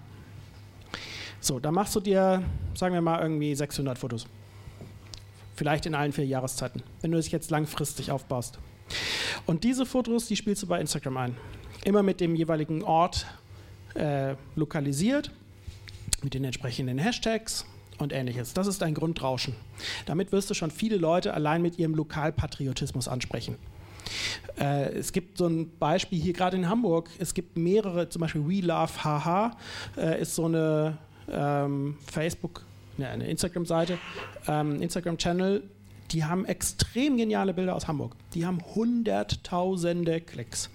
So, 1.40 1.60
da 1.60 1.72
machst 1.72 1.96
du 1.96 2.00
dir, 2.00 2.44
sagen 2.76 2.94
wir 2.94 3.02
mal, 3.02 3.22
irgendwie 3.22 3.56
600 3.56 3.98
Fotos. 3.98 4.28
Vielleicht 5.56 5.86
in 5.86 5.96
allen 5.96 6.12
vier 6.12 6.26
Jahreszeiten, 6.26 6.84
wenn 7.02 7.12
du 7.12 7.18
es 7.18 7.32
jetzt 7.32 7.50
langfristig 7.50 8.12
aufbaust. 8.12 8.60
Und 9.46 9.64
diese 9.64 9.86
Fotos, 9.86 10.28
die 10.28 10.36
spielst 10.36 10.64
du 10.64 10.68
bei 10.68 10.80
Instagram 10.80 11.18
ein. 11.18 11.38
Immer 11.84 12.04
mit 12.04 12.20
dem 12.20 12.36
jeweiligen 12.36 12.84
Ort 12.84 13.26
äh, 13.96 14.36
lokalisiert, 14.56 15.32
mit 16.22 16.34
den 16.34 16.44
entsprechenden 16.44 16.98
Hashtags 16.98 17.66
und 18.00 18.14
ähnliches. 18.14 18.54
Das 18.54 18.68
ist 18.68 18.84
ein 18.84 18.94
Grundrauschen. 18.94 19.56
Damit 20.06 20.32
wirst 20.32 20.50
du 20.50 20.54
schon 20.54 20.72
viele 20.72 20.98
Leute 20.98 21.34
allein 21.34 21.62
mit 21.62 21.80
ihrem 21.80 21.96
Lokalpatriotismus 21.96 23.08
ansprechen. 23.08 23.58
Äh, 24.60 24.94
es 24.94 25.12
gibt 25.12 25.38
so 25.38 25.48
ein 25.48 25.78
Beispiel 25.78 26.20
hier 26.20 26.34
gerade 26.34 26.58
in 26.58 26.70
Hamburg. 26.70 27.10
Es 27.20 27.34
gibt 27.34 27.58
mehrere, 27.58 28.10
zum 28.10 28.22
Beispiel 28.22 28.48
We 28.48 28.66
Love 28.66 29.04
Haha, 29.04 29.58
äh, 29.98 30.22
ist 30.22 30.36
so 30.36 30.46
eine 30.46 30.98
ähm, 31.32 31.98
Facebook, 32.12 32.64
ne, 32.98 33.10
eine 33.10 33.28
Instagram-Seite, 33.28 33.98
ähm, 34.48 34.82
Instagram-Channel, 34.82 35.64
die 36.12 36.24
haben 36.24 36.46
extrem 36.46 37.18
geniale 37.18 37.54
Bilder 37.54 37.76
aus 37.76 37.88
Hamburg. 37.88 38.16
Die 38.34 38.46
haben 38.46 38.60
hunderttausende 38.76 40.22
Klicks. 40.22 40.70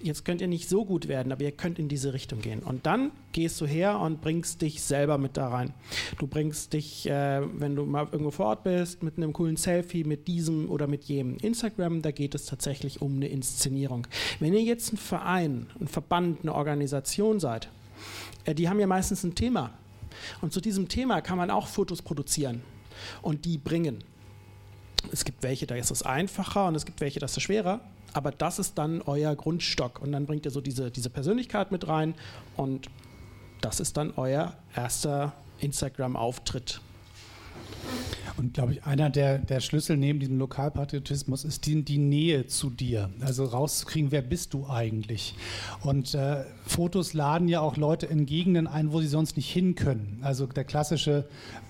Jetzt 0.00 0.24
könnt 0.24 0.40
ihr 0.40 0.48
nicht 0.48 0.68
so 0.68 0.84
gut 0.84 1.08
werden, 1.08 1.32
aber 1.32 1.42
ihr 1.42 1.52
könnt 1.52 1.78
in 1.78 1.88
diese 1.88 2.12
Richtung 2.12 2.40
gehen. 2.40 2.60
Und 2.60 2.86
dann 2.86 3.10
gehst 3.32 3.60
du 3.60 3.66
her 3.66 3.98
und 3.98 4.20
bringst 4.20 4.62
dich 4.62 4.82
selber 4.82 5.18
mit 5.18 5.36
da 5.36 5.48
rein. 5.48 5.72
Du 6.18 6.26
bringst 6.26 6.72
dich, 6.72 7.08
äh, 7.08 7.42
wenn 7.58 7.76
du 7.76 7.84
mal 7.84 8.08
irgendwo 8.10 8.30
vor 8.30 8.46
Ort 8.46 8.64
bist, 8.64 9.02
mit 9.02 9.16
einem 9.16 9.32
coolen 9.32 9.56
Selfie, 9.56 10.04
mit 10.04 10.28
diesem 10.28 10.70
oder 10.70 10.86
mit 10.86 11.04
jenem. 11.04 11.36
Instagram, 11.38 12.02
da 12.02 12.10
geht 12.10 12.34
es 12.34 12.46
tatsächlich 12.46 13.00
um 13.00 13.16
eine 13.16 13.28
Inszenierung. 13.28 14.06
Wenn 14.38 14.54
ihr 14.54 14.62
jetzt 14.62 14.92
ein 14.92 14.98
Verein, 14.98 15.66
ein 15.80 15.88
Verband, 15.88 16.42
eine 16.42 16.54
Organisation 16.54 17.40
seid, 17.40 17.68
äh, 18.44 18.54
die 18.54 18.68
haben 18.68 18.80
ja 18.80 18.86
meistens 18.86 19.24
ein 19.24 19.34
Thema. 19.34 19.72
Und 20.40 20.52
zu 20.52 20.60
diesem 20.60 20.88
Thema 20.88 21.20
kann 21.20 21.38
man 21.38 21.50
auch 21.50 21.66
Fotos 21.66 22.02
produzieren 22.02 22.62
und 23.22 23.44
die 23.44 23.58
bringen. 23.58 24.02
Es 25.12 25.24
gibt 25.24 25.42
welche, 25.42 25.66
da 25.66 25.74
ist 25.74 25.90
es 25.90 26.02
einfacher 26.02 26.66
und 26.66 26.74
es 26.74 26.84
gibt 26.84 27.00
welche, 27.00 27.20
das 27.20 27.36
ist 27.36 27.42
schwerer. 27.42 27.80
Aber 28.14 28.30
das 28.30 28.58
ist 28.58 28.78
dann 28.78 29.02
euer 29.02 29.34
Grundstock. 29.36 30.00
Und 30.00 30.12
dann 30.12 30.26
bringt 30.26 30.44
ihr 30.44 30.50
so 30.50 30.60
diese, 30.60 30.90
diese 30.90 31.10
Persönlichkeit 31.10 31.72
mit 31.72 31.88
rein 31.88 32.14
und 32.56 32.88
das 33.60 33.80
ist 33.80 33.96
dann 33.96 34.12
euer 34.16 34.54
erster 34.74 35.32
Instagram-Auftritt. 35.60 36.80
Und 38.36 38.54
glaube 38.54 38.72
ich, 38.72 38.84
einer 38.84 39.10
der, 39.10 39.38
der 39.38 39.58
Schlüssel 39.58 39.96
neben 39.96 40.20
diesem 40.20 40.38
Lokalpatriotismus 40.38 41.44
ist 41.44 41.66
die, 41.66 41.82
die 41.82 41.98
Nähe 41.98 42.46
zu 42.46 42.70
dir. 42.70 43.10
Also 43.20 43.44
rauszukriegen, 43.44 44.12
wer 44.12 44.22
bist 44.22 44.54
du 44.54 44.68
eigentlich? 44.68 45.34
Und 45.82 46.14
äh, 46.14 46.44
Fotos 46.64 47.14
laden 47.14 47.48
ja 47.48 47.60
auch 47.60 47.76
Leute 47.76 48.06
in 48.06 48.26
Gegenden 48.26 48.68
ein, 48.68 48.92
wo 48.92 49.00
sie 49.00 49.08
sonst 49.08 49.36
nicht 49.36 49.50
hin 49.50 49.74
können. 49.74 50.20
Also 50.22 50.46
der 50.46 50.64
klassische 50.64 51.24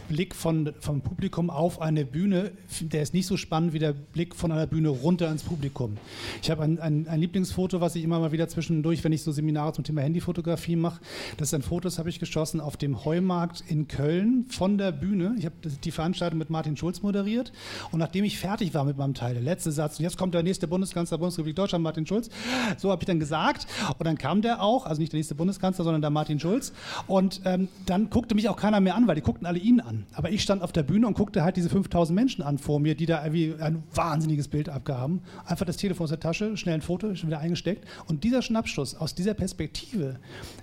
Blick 0.08 0.34
von, 0.34 0.72
vom 0.80 1.02
Publikum 1.02 1.50
auf 1.50 1.80
eine 1.80 2.04
Bühne, 2.04 2.52
der 2.80 3.02
ist 3.02 3.14
nicht 3.14 3.26
so 3.26 3.36
spannend 3.36 3.72
wie 3.72 3.78
der 3.78 3.92
Blick 3.92 4.34
von 4.34 4.50
einer 4.50 4.66
Bühne 4.66 4.88
runter 4.88 5.30
ins 5.30 5.42
Publikum. 5.42 5.96
Ich 6.42 6.50
habe 6.50 6.62
ein, 6.62 6.78
ein, 6.80 7.06
ein, 7.06 7.20
Lieblingsfoto, 7.20 7.80
was 7.80 7.94
ich 7.94 8.02
immer 8.02 8.18
mal 8.18 8.32
wieder 8.32 8.48
zwischendurch, 8.48 9.04
wenn 9.04 9.12
ich 9.12 9.22
so 9.22 9.32
Seminare 9.32 9.72
zum 9.72 9.84
Thema 9.84 10.00
Handyfotografie 10.00 10.76
mache, 10.76 11.00
das 11.36 11.48
ist 11.48 11.54
ein 11.54 11.62
Foto, 11.62 11.82
das 11.82 11.98
habe 11.98 12.08
ich 12.08 12.18
geschossen 12.18 12.60
auf 12.60 12.76
dem 12.76 13.04
Heumarkt 13.04 13.62
in 13.68 13.86
Köln 13.86 14.46
von 14.48 14.78
der 14.78 14.92
Bühne. 14.92 15.34
Ich 15.38 15.44
habe 15.44 15.54
die 15.84 15.90
Veranstaltung 15.90 16.38
mit 16.38 16.50
Martin 16.50 16.76
Schulz 16.76 17.02
moderiert 17.02 17.52
und 17.92 17.98
nachdem 17.98 18.24
ich 18.24 18.38
fertig 18.38 18.72
war 18.74 18.84
mit 18.84 18.96
meinem 18.96 19.14
Teil, 19.14 19.34
der 19.34 19.42
letzte 19.42 19.70
Satz, 19.70 19.98
und 19.98 20.04
jetzt 20.04 20.16
kommt 20.16 20.34
der 20.34 20.42
nächste 20.42 20.66
Bundeskanzler 20.66 21.18
der 21.18 21.20
Bundesrepublik 21.20 21.56
Deutschland, 21.56 21.84
Martin 21.84 22.06
Schulz, 22.06 22.30
so 22.78 22.90
habe 22.90 23.02
ich 23.02 23.06
dann 23.06 23.20
gesagt 23.20 23.66
und 23.98 24.06
dann 24.06 24.16
kam 24.16 24.40
der 24.42 24.62
auch, 24.62 24.86
also 24.86 25.00
nicht 25.00 25.12
der 25.12 25.18
nächste 25.18 25.34
Bundeskanzler, 25.34 25.84
sondern 25.84 26.00
der 26.00 26.10
Martin 26.10 26.40
Schulz 26.40 26.72
und 27.06 27.42
ähm, 27.44 27.68
dann 27.86 28.08
guckte 28.10 28.34
mich 28.34 28.48
auch 28.48 28.56
keiner 28.56 28.80
mehr 28.80 28.94
an, 28.94 29.06
weil 29.06 29.14
die 29.14 29.22
guckten 29.22 29.46
alle 29.46 29.58
ihn 29.58 29.80
an. 29.80 29.97
Aber 30.12 30.30
ich 30.30 30.42
stand 30.42 30.62
auf 30.62 30.72
der 30.72 30.82
Bühne 30.82 31.06
und 31.06 31.14
guckte 31.14 31.42
halt 31.42 31.56
diese 31.56 31.68
5000 31.68 32.14
Menschen 32.14 32.42
an 32.42 32.58
vor 32.58 32.80
mir, 32.80 32.94
die 32.94 33.06
da 33.06 33.24
irgendwie 33.24 33.54
ein 33.60 33.82
wahnsinniges 33.94 34.48
Bild 34.48 34.68
abgaben. 34.68 35.20
Einfach 35.44 35.66
das 35.66 35.76
Telefon 35.76 36.04
aus 36.04 36.10
der 36.10 36.20
Tasche, 36.20 36.56
schnell 36.56 36.74
ein 36.74 36.82
Foto, 36.82 37.14
schon 37.14 37.28
wieder 37.28 37.40
eingesteckt. 37.40 37.86
Und 38.06 38.24
dieser 38.24 38.42
Schnappschuss 38.42 38.94
aus 38.94 39.14
dieser 39.14 39.34
Perspektive 39.34 40.16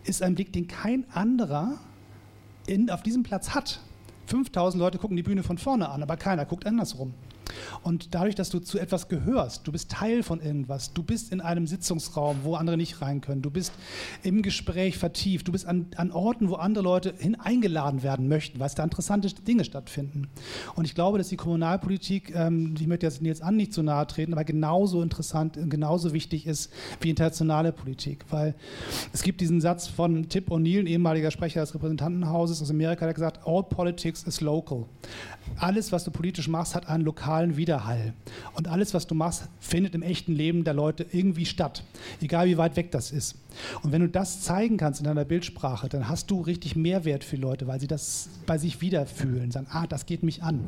ist 0.03 0.21
ein 0.21 0.35
Blick, 0.35 0.53
den 0.53 0.67
kein 0.67 1.05
anderer 1.11 1.77
in, 2.67 2.89
auf 2.89 3.03
diesem 3.03 3.23
Platz 3.23 3.51
hat. 3.51 3.79
5000 4.27 4.79
Leute 4.79 4.97
gucken 4.97 5.17
die 5.17 5.23
Bühne 5.23 5.43
von 5.43 5.57
vorne 5.57 5.89
an, 5.89 6.01
aber 6.01 6.17
keiner 6.17 6.45
guckt 6.45 6.65
andersrum. 6.65 7.13
Und 7.83 8.13
dadurch, 8.15 8.35
dass 8.35 8.49
du 8.49 8.59
zu 8.59 8.79
etwas 8.79 9.07
gehörst, 9.07 9.67
du 9.67 9.71
bist 9.71 9.91
Teil 9.91 10.23
von 10.23 10.41
irgendwas, 10.41 10.93
du 10.93 11.03
bist 11.03 11.31
in 11.31 11.41
einem 11.41 11.67
Sitzungsraum, 11.67 12.39
wo 12.43 12.55
andere 12.55 12.77
nicht 12.77 13.01
rein 13.01 13.21
können, 13.21 13.41
du 13.41 13.51
bist 13.51 13.73
im 14.23 14.41
Gespräch 14.41 14.97
vertieft, 14.97 15.47
du 15.47 15.51
bist 15.51 15.65
an, 15.65 15.87
an 15.95 16.11
Orten, 16.11 16.49
wo 16.49 16.55
andere 16.55 16.83
Leute 16.83 17.13
hin 17.17 17.35
eingeladen 17.35 18.03
werden 18.03 18.27
möchten, 18.27 18.59
weil 18.59 18.67
es 18.67 18.75
da 18.75 18.83
interessante 18.83 19.27
Dinge 19.27 19.65
stattfinden. 19.65 20.29
Und 20.75 20.85
ich 20.85 20.95
glaube, 20.95 21.17
dass 21.17 21.29
die 21.29 21.37
Kommunalpolitik, 21.37 22.33
ähm, 22.35 22.75
ich 22.79 22.87
möchte 22.87 23.05
jetzt 23.05 23.21
Nils 23.21 23.41
An 23.41 23.55
nicht 23.55 23.73
zu 23.73 23.83
nahe 23.83 24.07
treten, 24.07 24.33
aber 24.33 24.43
genauso 24.43 25.01
interessant 25.01 25.57
genauso 25.69 26.13
wichtig 26.13 26.47
ist 26.47 26.71
wie 27.01 27.09
internationale 27.09 27.71
Politik. 27.71 28.25
Weil 28.29 28.55
es 29.13 29.23
gibt 29.23 29.41
diesen 29.41 29.61
Satz 29.61 29.87
von 29.87 30.29
Tip 30.29 30.49
O'Neill, 30.49 30.87
ehemaliger 30.87 31.31
Sprecher 31.31 31.61
des 31.61 31.73
Repräsentantenhauses 31.73 32.61
aus 32.61 32.69
Amerika, 32.69 33.05
der 33.05 33.13
gesagt, 33.13 33.41
all 33.45 33.63
politics 33.63 34.23
is 34.23 34.41
local. 34.41 34.85
Alles, 35.57 35.91
was 35.91 36.03
du 36.03 36.11
politisch 36.11 36.47
machst, 36.47 36.75
hat 36.75 36.87
einen 36.87 37.03
lokalen 37.03 37.34
lokalen 37.35 37.57
Widerhall. 37.57 38.13
Und 38.53 38.67
alles, 38.67 38.93
was 38.93 39.07
du 39.07 39.15
machst, 39.15 39.47
findet 39.59 39.95
im 39.95 40.01
echten 40.01 40.33
Leben 40.33 40.63
der 40.63 40.73
Leute 40.73 41.05
irgendwie 41.11 41.45
statt, 41.45 41.83
egal 42.21 42.47
wie 42.47 42.57
weit 42.57 42.75
weg 42.75 42.91
das 42.91 43.11
ist. 43.11 43.35
Und 43.83 43.91
wenn 43.91 44.01
du 44.01 44.09
das 44.09 44.41
zeigen 44.41 44.77
kannst 44.77 44.99
in 45.01 45.05
deiner 45.05 45.25
Bildsprache, 45.25 45.89
dann 45.89 46.07
hast 46.07 46.31
du 46.31 46.41
richtig 46.41 46.75
Mehrwert 46.75 47.23
für 47.23 47.35
Leute, 47.35 47.67
weil 47.67 47.79
sie 47.79 47.87
das 47.87 48.29
bei 48.45 48.57
sich 48.57 48.81
wiederfühlen, 48.81 49.51
sagen, 49.51 49.67
ah, 49.69 49.87
das 49.87 50.05
geht 50.05 50.23
mich 50.23 50.43
an. 50.43 50.63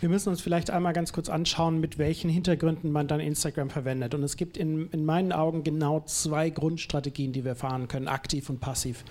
Wir 0.00 0.08
müssen 0.08 0.28
uns 0.30 0.40
vielleicht 0.40 0.70
einmal 0.70 0.92
ganz 0.92 1.12
kurz 1.12 1.28
anschauen, 1.28 1.80
mit 1.80 1.98
welchen 1.98 2.30
Hintergründen 2.30 2.90
man 2.92 3.08
dann 3.08 3.20
Instagram 3.20 3.70
verwendet. 3.70 4.14
Und 4.14 4.22
es 4.22 4.36
gibt 4.36 4.56
in, 4.56 4.88
in 4.90 5.04
meinen 5.04 5.32
Augen 5.32 5.64
genau 5.64 6.00
zwei 6.00 6.50
Grundstrategien, 6.50 7.32
die 7.32 7.44
wir 7.44 7.54
fahren 7.54 7.88
können, 7.88 8.08
aktiv 8.08 8.50
und 8.50 8.60
passiv. 8.60 9.04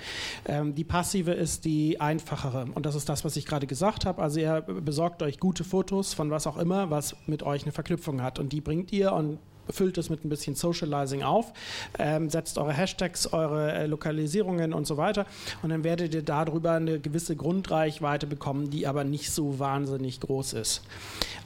Ähm, 0.45 0.75
die 0.75 0.83
passive 0.83 1.31
ist 1.31 1.65
die 1.65 1.99
einfachere. 2.01 2.67
Und 2.73 2.85
das 2.85 2.95
ist 2.95 3.09
das, 3.09 3.23
was 3.23 3.35
ich 3.35 3.45
gerade 3.45 3.67
gesagt 3.67 4.05
habe. 4.05 4.21
Also 4.21 4.39
ihr 4.39 4.61
besorgt 4.61 5.23
euch 5.23 5.39
gute 5.39 5.63
Fotos 5.63 6.13
von 6.13 6.31
was 6.31 6.47
auch 6.47 6.57
immer, 6.57 6.89
was 6.89 7.15
mit 7.27 7.43
euch 7.43 7.63
eine 7.63 7.71
Verknüpfung 7.71 8.21
hat. 8.21 8.39
Und 8.39 8.53
die 8.53 8.61
bringt 8.61 8.91
ihr 8.91 9.13
und 9.13 9.39
füllt 9.71 9.97
es 9.97 10.09
mit 10.09 10.23
ein 10.25 10.29
bisschen 10.29 10.55
Socializing 10.55 11.23
auf, 11.23 11.53
ähm, 11.99 12.29
setzt 12.29 12.57
eure 12.57 12.73
Hashtags, 12.73 13.31
eure 13.33 13.71
äh, 13.73 13.85
Lokalisierungen 13.87 14.73
und 14.73 14.87
so 14.87 14.97
weiter 14.97 15.25
und 15.61 15.69
dann 15.69 15.83
werdet 15.83 16.13
ihr 16.13 16.23
darüber 16.23 16.73
eine 16.73 16.99
gewisse 16.99 17.35
Grundreichweite 17.35 18.27
bekommen, 18.27 18.69
die 18.69 18.87
aber 18.87 19.03
nicht 19.03 19.31
so 19.31 19.59
wahnsinnig 19.59 20.19
groß 20.19 20.53
ist. 20.53 20.81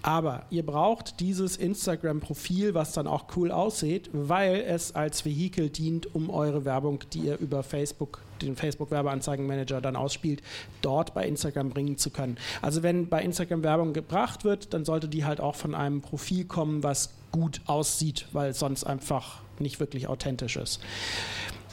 Aber 0.01 0.43
ihr 0.51 0.63
braucht 0.63 1.19
dieses 1.19 1.57
Instagram-Profil, 1.57 2.75
was 2.75 2.93
dann 2.93 3.07
auch 3.07 3.25
cool 3.35 3.51
aussieht, 3.51 4.09
weil 4.13 4.57
es 4.61 4.93
als 4.93 5.25
Vehikel 5.25 5.69
dient, 5.69 6.13
um 6.13 6.29
eure 6.29 6.63
Werbung, 6.63 6.99
die 7.13 7.21
ihr 7.21 7.39
über 7.39 7.63
Facebook 7.63 8.21
den 8.41 8.55
Facebook-Werbeanzeigenmanager 8.55 9.81
dann 9.81 9.95
ausspielt, 9.95 10.41
dort 10.81 11.13
bei 11.13 11.25
Instagram 11.25 11.69
bringen 11.69 11.97
zu 11.97 12.09
können. 12.09 12.37
Also 12.61 12.83
wenn 12.83 13.07
bei 13.07 13.23
Instagram 13.23 13.63
Werbung 13.63 13.93
gebracht 13.93 14.43
wird, 14.43 14.73
dann 14.73 14.85
sollte 14.85 15.07
die 15.07 15.25
halt 15.25 15.39
auch 15.39 15.55
von 15.55 15.73
einem 15.73 16.01
Profil 16.01 16.45
kommen, 16.45 16.83
was 16.83 17.11
gut 17.35 17.59
aussieht, 17.65 18.27
weil 18.31 18.53
sonst 18.53 18.85
einfach 18.85 19.41
nicht 19.59 19.81
wirklich 19.81 20.07
authentisch 20.07 20.55
ist. 20.55 20.79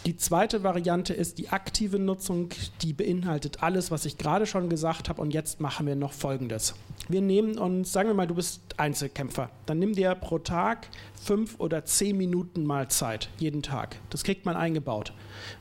Die 0.04 0.16
zweite 0.16 0.64
Variante 0.64 1.14
ist 1.14 1.38
die 1.38 1.50
aktive 1.50 2.00
Nutzung, 2.00 2.48
die 2.80 2.92
beinhaltet 2.92 3.62
alles, 3.62 3.92
was 3.92 4.04
ich 4.04 4.18
gerade 4.18 4.44
schon 4.46 4.68
gesagt 4.68 5.08
habe. 5.08 5.22
Und 5.22 5.32
jetzt 5.32 5.60
machen 5.60 5.86
wir 5.86 5.94
noch 5.94 6.12
Folgendes. 6.12 6.74
Wir 7.08 7.20
nehmen 7.20 7.56
uns, 7.58 7.92
sagen 7.92 8.08
wir 8.08 8.14
mal, 8.14 8.26
du 8.26 8.34
bist 8.34 8.60
Einzelkämpfer. 8.76 9.50
Dann 9.66 9.78
nimm 9.78 9.94
dir 9.94 10.16
pro 10.16 10.40
Tag 10.40 10.88
fünf 11.14 11.60
oder 11.60 11.84
zehn 11.84 12.16
Minuten 12.16 12.64
mal 12.64 12.88
Zeit, 12.88 13.28
jeden 13.38 13.62
Tag. 13.62 13.94
Das 14.10 14.24
kriegt 14.24 14.44
man 14.44 14.56
eingebaut. 14.56 15.12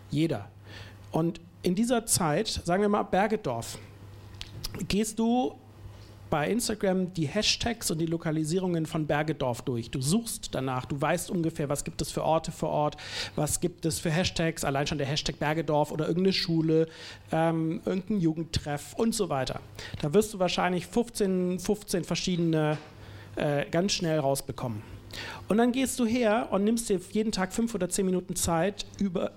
Jeder. 0.09 0.49
Und 1.11 1.39
in 1.61 1.75
dieser 1.75 2.07
Zeit, 2.07 2.47
sagen 2.47 2.81
wir 2.81 2.89
mal 2.89 3.03
Bergedorf, 3.03 3.77
gehst 4.87 5.19
du 5.19 5.53
bei 6.31 6.49
Instagram 6.49 7.13
die 7.13 7.27
Hashtags 7.27 7.91
und 7.91 7.99
die 7.99 8.07
Lokalisierungen 8.07 8.87
von 8.87 9.05
Bergedorf 9.05 9.61
durch. 9.61 9.91
Du 9.91 10.01
suchst 10.01 10.55
danach, 10.55 10.85
du 10.85 10.99
weißt 10.99 11.29
ungefähr, 11.29 11.69
was 11.69 11.83
gibt 11.83 12.01
es 12.01 12.11
für 12.11 12.23
Orte 12.23 12.51
vor 12.51 12.69
Ort, 12.69 12.97
was 13.35 13.59
gibt 13.59 13.85
es 13.85 13.99
für 13.99 14.09
Hashtags, 14.09 14.63
allein 14.63 14.87
schon 14.87 14.97
der 14.97 15.05
Hashtag 15.05 15.37
Bergedorf 15.37 15.91
oder 15.91 16.07
irgendeine 16.07 16.33
Schule, 16.33 16.87
ähm, 17.31 17.81
irgendein 17.85 18.19
Jugendtreff 18.19 18.95
und 18.95 19.13
so 19.13 19.29
weiter. 19.29 19.59
Da 20.01 20.13
wirst 20.15 20.33
du 20.33 20.39
wahrscheinlich 20.39 20.87
15, 20.87 21.59
15 21.59 22.03
verschiedene 22.05 22.77
äh, 23.35 23.65
ganz 23.69 23.91
schnell 23.91 24.19
rausbekommen. 24.19 24.81
Und 25.49 25.57
dann 25.57 25.73
gehst 25.73 25.99
du 25.99 26.05
her 26.05 26.47
und 26.51 26.63
nimmst 26.63 26.89
dir 26.89 26.99
jeden 27.11 27.33
Tag 27.33 27.51
fünf 27.53 27.75
oder 27.75 27.89
zehn 27.89 28.05
Minuten 28.05 28.35
Zeit, 28.35 28.85
über, 28.99 29.31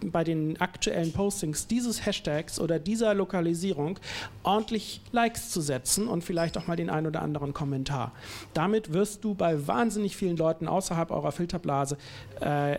bei 0.00 0.24
den 0.24 0.60
aktuellen 0.60 1.12
Postings 1.12 1.66
dieses 1.66 2.04
Hashtags 2.04 2.58
oder 2.60 2.78
dieser 2.78 3.14
Lokalisierung 3.14 3.98
ordentlich 4.42 5.00
Likes 5.12 5.50
zu 5.50 5.60
setzen 5.60 6.08
und 6.08 6.24
vielleicht 6.24 6.58
auch 6.58 6.66
mal 6.66 6.76
den 6.76 6.90
einen 6.90 7.06
oder 7.06 7.22
anderen 7.22 7.52
Kommentar. 7.54 8.12
Damit 8.54 8.92
wirst 8.92 9.24
du 9.24 9.34
bei 9.34 9.66
wahnsinnig 9.66 10.16
vielen 10.16 10.36
Leuten 10.36 10.68
außerhalb 10.68 11.10
eurer 11.10 11.32
Filterblase 11.32 11.96
äh, 12.40 12.78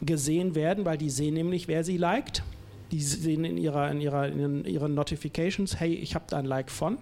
gesehen 0.00 0.54
werden, 0.54 0.84
weil 0.84 0.98
die 0.98 1.10
sehen 1.10 1.34
nämlich, 1.34 1.68
wer 1.68 1.84
sie 1.84 1.96
liked. 1.96 2.42
Die 2.90 3.02
sehen 3.02 3.44
in, 3.44 3.58
ihrer, 3.58 3.90
in, 3.90 4.00
ihrer, 4.00 4.28
in 4.28 4.64
ihren 4.64 4.94
Notifications, 4.94 5.78
hey, 5.78 5.92
ich 5.92 6.14
habe 6.14 6.24
da 6.28 6.38
ein 6.38 6.46
Like 6.46 6.70
von. 6.70 6.96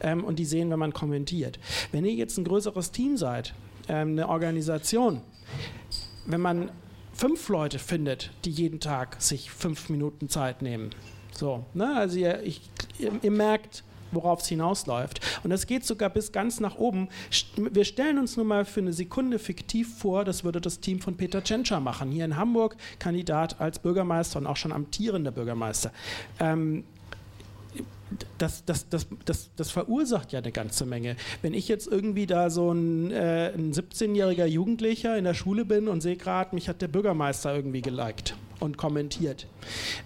Ähm, 0.00 0.24
und 0.24 0.38
die 0.38 0.44
sehen, 0.44 0.68
wenn 0.70 0.80
man 0.80 0.92
kommentiert. 0.92 1.60
Wenn 1.92 2.04
ihr 2.04 2.14
jetzt 2.14 2.38
ein 2.38 2.44
größeres 2.44 2.90
Team 2.90 3.16
seid, 3.16 3.54
ähm, 3.88 4.10
eine 4.12 4.28
Organisation, 4.28 5.20
wenn 6.26 6.40
man 6.40 6.70
fünf 7.18 7.48
Leute 7.48 7.78
findet, 7.78 8.30
die 8.44 8.50
jeden 8.50 8.80
Tag 8.80 9.20
sich 9.20 9.50
fünf 9.50 9.88
Minuten 9.90 10.28
Zeit 10.28 10.62
nehmen. 10.62 10.90
So, 11.32 11.64
ne? 11.74 11.96
Also 11.96 12.18
ihr, 12.18 12.42
ich, 12.44 12.62
ihr, 12.98 13.12
ihr 13.20 13.30
merkt, 13.30 13.82
worauf 14.12 14.40
es 14.40 14.46
hinausläuft. 14.46 15.20
Und 15.42 15.50
das 15.50 15.66
geht 15.66 15.84
sogar 15.84 16.10
bis 16.10 16.32
ganz 16.32 16.60
nach 16.60 16.76
oben. 16.76 17.08
Wir 17.56 17.84
stellen 17.84 18.18
uns 18.18 18.36
nur 18.36 18.46
mal 18.46 18.64
für 18.64 18.80
eine 18.80 18.92
Sekunde 18.92 19.38
fiktiv 19.38 19.98
vor, 19.98 20.24
das 20.24 20.44
würde 20.44 20.60
das 20.60 20.80
Team 20.80 21.00
von 21.00 21.16
Peter 21.16 21.42
Tschentscher 21.42 21.80
machen. 21.80 22.10
Hier 22.10 22.24
in 22.24 22.36
Hamburg, 22.36 22.76
Kandidat 22.98 23.60
als 23.60 23.80
Bürgermeister 23.80 24.38
und 24.38 24.46
auch 24.46 24.56
schon 24.56 24.72
amtierender 24.72 25.32
Bürgermeister. 25.32 25.92
Ähm, 26.40 26.84
das, 28.38 28.64
das, 28.64 28.88
das, 28.88 29.06
das, 29.24 29.50
das 29.56 29.70
verursacht 29.70 30.32
ja 30.32 30.38
eine 30.38 30.52
ganze 30.52 30.86
Menge. 30.86 31.16
Wenn 31.42 31.54
ich 31.54 31.68
jetzt 31.68 31.86
irgendwie 31.86 32.26
da 32.26 32.50
so 32.50 32.72
ein, 32.72 33.10
äh, 33.10 33.52
ein 33.54 33.72
17-jähriger 33.72 34.46
Jugendlicher 34.46 35.16
in 35.16 35.24
der 35.24 35.34
Schule 35.34 35.64
bin 35.64 35.88
und 35.88 36.00
sehe 36.00 36.16
gerade, 36.16 36.54
mich 36.54 36.68
hat 36.68 36.82
der 36.82 36.88
Bürgermeister 36.88 37.54
irgendwie 37.54 37.82
geliked 37.82 38.34
und 38.60 38.76
kommentiert. 38.76 39.46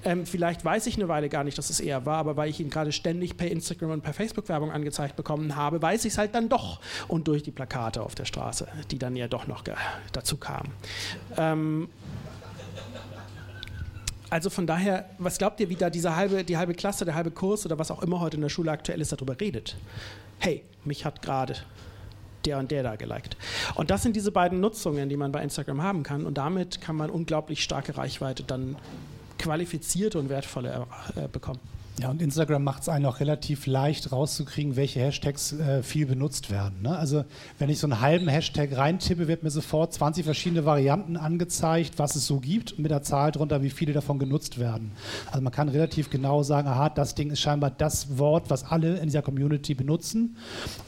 Ähm, 0.05 0.27
vielleicht 0.27 0.65
weiß 0.65 0.87
ich 0.87 0.97
eine 0.97 1.09
Weile 1.09 1.29
gar 1.29 1.45
nicht, 1.45 1.57
dass 1.59 1.71
es 1.71 1.81
er 1.81 2.05
war, 2.07 2.19
aber 2.19 2.37
weil 2.37 2.51
ich 2.51 2.61
ihn 2.61 2.71
gerade 2.71 2.93
ständig 2.93 3.37
per 3.37 3.51
Instagram 3.51 3.91
und 3.91 4.03
per 4.03 4.12
Facebook 4.12 4.49
Werbung 4.49 4.71
angezeigt 4.71 5.17
bekommen 5.17 5.57
habe, 5.57 5.81
weiß 5.81 6.05
ich 6.05 6.12
es 6.12 6.19
halt 6.19 6.35
dann 6.35 6.49
doch. 6.49 6.81
Und 7.09 7.29
durch 7.29 7.43
die 7.43 7.51
Plakate 7.51 8.03
auf 8.03 8.15
der 8.15 8.25
Straße, 8.25 8.69
die 8.91 8.99
dann 8.99 9.17
ja 9.17 9.29
doch 9.29 9.47
noch 9.47 9.65
dazu 10.12 10.37
kamen. 10.37 10.73
Ähm, 11.37 11.88
also 14.33 14.49
von 14.49 14.66
daher, 14.66 15.11
was 15.18 15.37
glaubt 15.37 15.61
ihr, 15.61 15.68
wie 15.68 15.77
da 15.77 15.90
diese 15.90 16.16
halbe, 16.16 16.42
die 16.42 16.57
halbe 16.57 16.73
Klasse, 16.73 17.05
der 17.05 17.14
halbe 17.14 17.31
Kurs 17.31 17.66
oder 17.66 17.79
was 17.79 17.90
auch 17.90 18.03
immer 18.03 18.18
heute 18.18 18.38
in 18.38 18.40
der 18.40 18.49
Schule 18.49 18.71
aktuell 18.71 18.99
ist, 19.03 19.12
darüber 19.12 19.38
redet? 19.38 19.77
Hey, 20.38 20.62
mich 20.87 21.05
hat 21.05 21.21
gerade 21.21 21.55
der 22.47 22.59
und 22.59 22.71
der 22.71 22.83
da 22.83 22.97
geliked. 22.97 23.37
Und 23.75 23.90
das 23.90 24.03
sind 24.03 24.16
diese 24.16 24.33
beiden 24.33 24.59
Nutzungen, 24.59 25.11
die 25.11 25.18
man 25.18 25.33
bei 25.33 25.42
Instagram 25.42 25.83
haben 25.83 26.03
kann. 26.03 26.25
Und 26.25 26.38
damit 26.38 26.81
kann 26.81 26.97
man 26.97 27.11
unglaublich 27.11 27.62
starke 27.62 27.99
Reichweite 27.99 28.42
dann 28.42 28.77
qualifizierte 29.38 30.18
und 30.18 30.31
wertvolle 30.31 30.87
äh, 31.14 31.29
bekommen. 31.29 31.61
Ja, 32.00 32.11
und 32.11 32.22
Instagram 32.22 32.64
macht 32.64 32.83
es 32.83 32.88
einem 32.88 33.05
auch 33.05 33.20
relativ 33.20 33.66
leicht 33.66 34.12
rauszukriegen, 34.12 34.76
welche 34.76 35.00
Hashtags 35.00 35.52
äh, 35.52 35.83
viel 35.83 36.07
benutzt 36.07 36.50
werden. 36.50 36.81
Ne? 36.83 36.96
Also 36.96 37.24
wenn 37.59 37.68
ich 37.68 37.78
so 37.78 37.87
einen 37.87 38.00
halben 38.00 38.28
Hashtag 38.28 38.74
reintippe, 38.74 39.28
wird 39.28 39.42
mir 39.42 39.50
sofort 39.50 39.92
20 39.92 40.24
verschiedene 40.24 40.64
Varianten 40.64 41.18
angezeigt, 41.18 41.98
was 41.98 42.16
es 42.16 42.26
so 42.26 42.40
gibt, 42.40 42.78
mit 42.78 42.90
der 42.90 43.02
Zahl 43.02 43.31
drunter, 43.31 43.62
wie 43.62 43.68
viele 43.68 43.92
davon 43.92 44.18
genutzt 44.18 44.59
werden. 44.59 44.92
Also 45.31 45.42
man 45.42 45.52
kann 45.52 45.68
relativ 45.68 46.09
genau 46.09 46.42
sagen, 46.42 46.66
aha, 46.66 46.88
das 46.88 47.14
Ding 47.14 47.31
ist 47.31 47.40
scheinbar 47.40 47.70
das 47.70 48.16
Wort, 48.16 48.48
was 48.48 48.64
alle 48.64 48.96
in 48.96 49.05
dieser 49.05 49.22
Community 49.22 49.74
benutzen. 49.74 50.37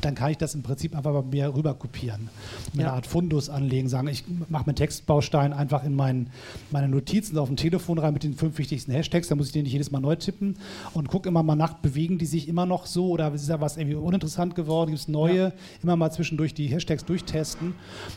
Dann 0.01 0.15
kann 0.15 0.31
ich 0.31 0.39
das 0.39 0.55
im 0.55 0.63
Prinzip 0.63 0.97
einfach 0.97 1.13
bei 1.13 1.23
mir 1.23 1.55
rüber 1.55 1.75
kopieren. 1.75 2.31
Mit 2.73 2.81
ja. 2.81 2.89
einer 2.89 2.97
Art 2.97 3.07
Fundus 3.07 3.51
anlegen, 3.51 3.91
sagen, 3.91 4.09
ich 4.09 4.25
mache 4.49 4.65
meinen 4.67 4.77
Textbaustein 4.77 5.53
einfach 5.53 5.85
in 5.85 5.95
mein, 5.95 6.31
meine 6.71 6.89
Notizen 6.89 7.37
auf 7.37 7.49
dem 7.49 7.57
Telefon 7.57 7.99
rein 7.99 8.15
mit 8.15 8.23
den 8.23 8.35
fünf 8.35 8.57
wichtigsten 8.57 8.91
Hashtags, 8.91 9.29
da 9.29 9.35
muss 9.35 9.49
ich 9.49 9.53
den 9.53 9.65
nicht 9.65 9.73
jedes 9.73 9.91
Mal 9.91 10.01
neu 10.01 10.17
tippen 10.17 10.57
und 10.95 11.09
gucke 11.09 11.29
immer 11.29 11.43
mal 11.43 11.57
nach, 11.57 11.75
bewegen 11.75 12.19
die 12.19 12.27
sich 12.27 12.49
immer 12.49 12.67
noch 12.67 12.87
so 12.87 13.11
oder 13.11 13.33
ist 13.33 13.49
da 13.51 13.61
was 13.61 13.77
irgendwie 13.77 13.97
uninteressant 13.97 14.55
geworden, 14.55 14.91
gibt 14.91 15.01
es 15.01 15.09
neue, 15.09 15.37
ja. 15.37 15.53
immer 15.83 15.97
mal 15.97 16.11
zwischendurch 16.11 16.55
die 16.55 16.69
Hashtags 16.69 17.05
durchtesten 17.05 17.75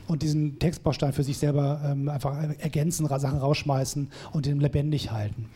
und 0.08 0.22
diesen 0.22 0.60
Textbaustein 0.60 1.14
für 1.14 1.24
sich 1.24 1.38
selber 1.38 1.82
ähm, 1.84 2.08
einfach 2.10 2.36
ergänzen, 2.60 3.08
Sachen 3.08 3.40
rausschmeißen 3.40 4.10
und 4.32 4.46
den 4.46 4.60
lebendig 4.60 5.12
halten. 5.12 5.50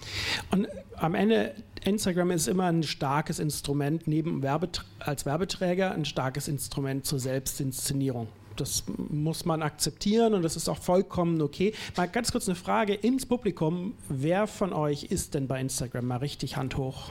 Und 0.49 0.67
am 0.95 1.15
Ende 1.15 1.53
Instagram 1.83 2.31
ist 2.31 2.47
immer 2.47 2.65
ein 2.65 2.83
starkes 2.83 3.39
Instrument, 3.39 4.07
neben 4.07 4.41
Werbet 4.41 4.83
als 4.99 5.25
Werbeträger 5.25 5.91
ein 5.91 6.05
starkes 6.05 6.47
Instrument 6.47 7.05
zur 7.05 7.19
Selbstinszenierung. 7.19 8.27
Das 8.55 8.83
muss 9.09 9.45
man 9.45 9.61
akzeptieren 9.61 10.33
und 10.33 10.41
das 10.41 10.55
ist 10.55 10.69
auch 10.69 10.77
vollkommen 10.77 11.41
okay. 11.41 11.73
Mal 11.95 12.07
ganz 12.07 12.31
kurz 12.31 12.47
eine 12.47 12.55
Frage 12.55 12.93
ins 12.93 13.25
Publikum. 13.25 13.93
Wer 14.09 14.47
von 14.47 14.73
euch 14.73 15.03
ist 15.03 15.33
denn 15.33 15.47
bei 15.47 15.59
Instagram? 15.59 16.05
Mal 16.05 16.17
richtig 16.17 16.57
Hand 16.57 16.77
hoch. 16.77 17.09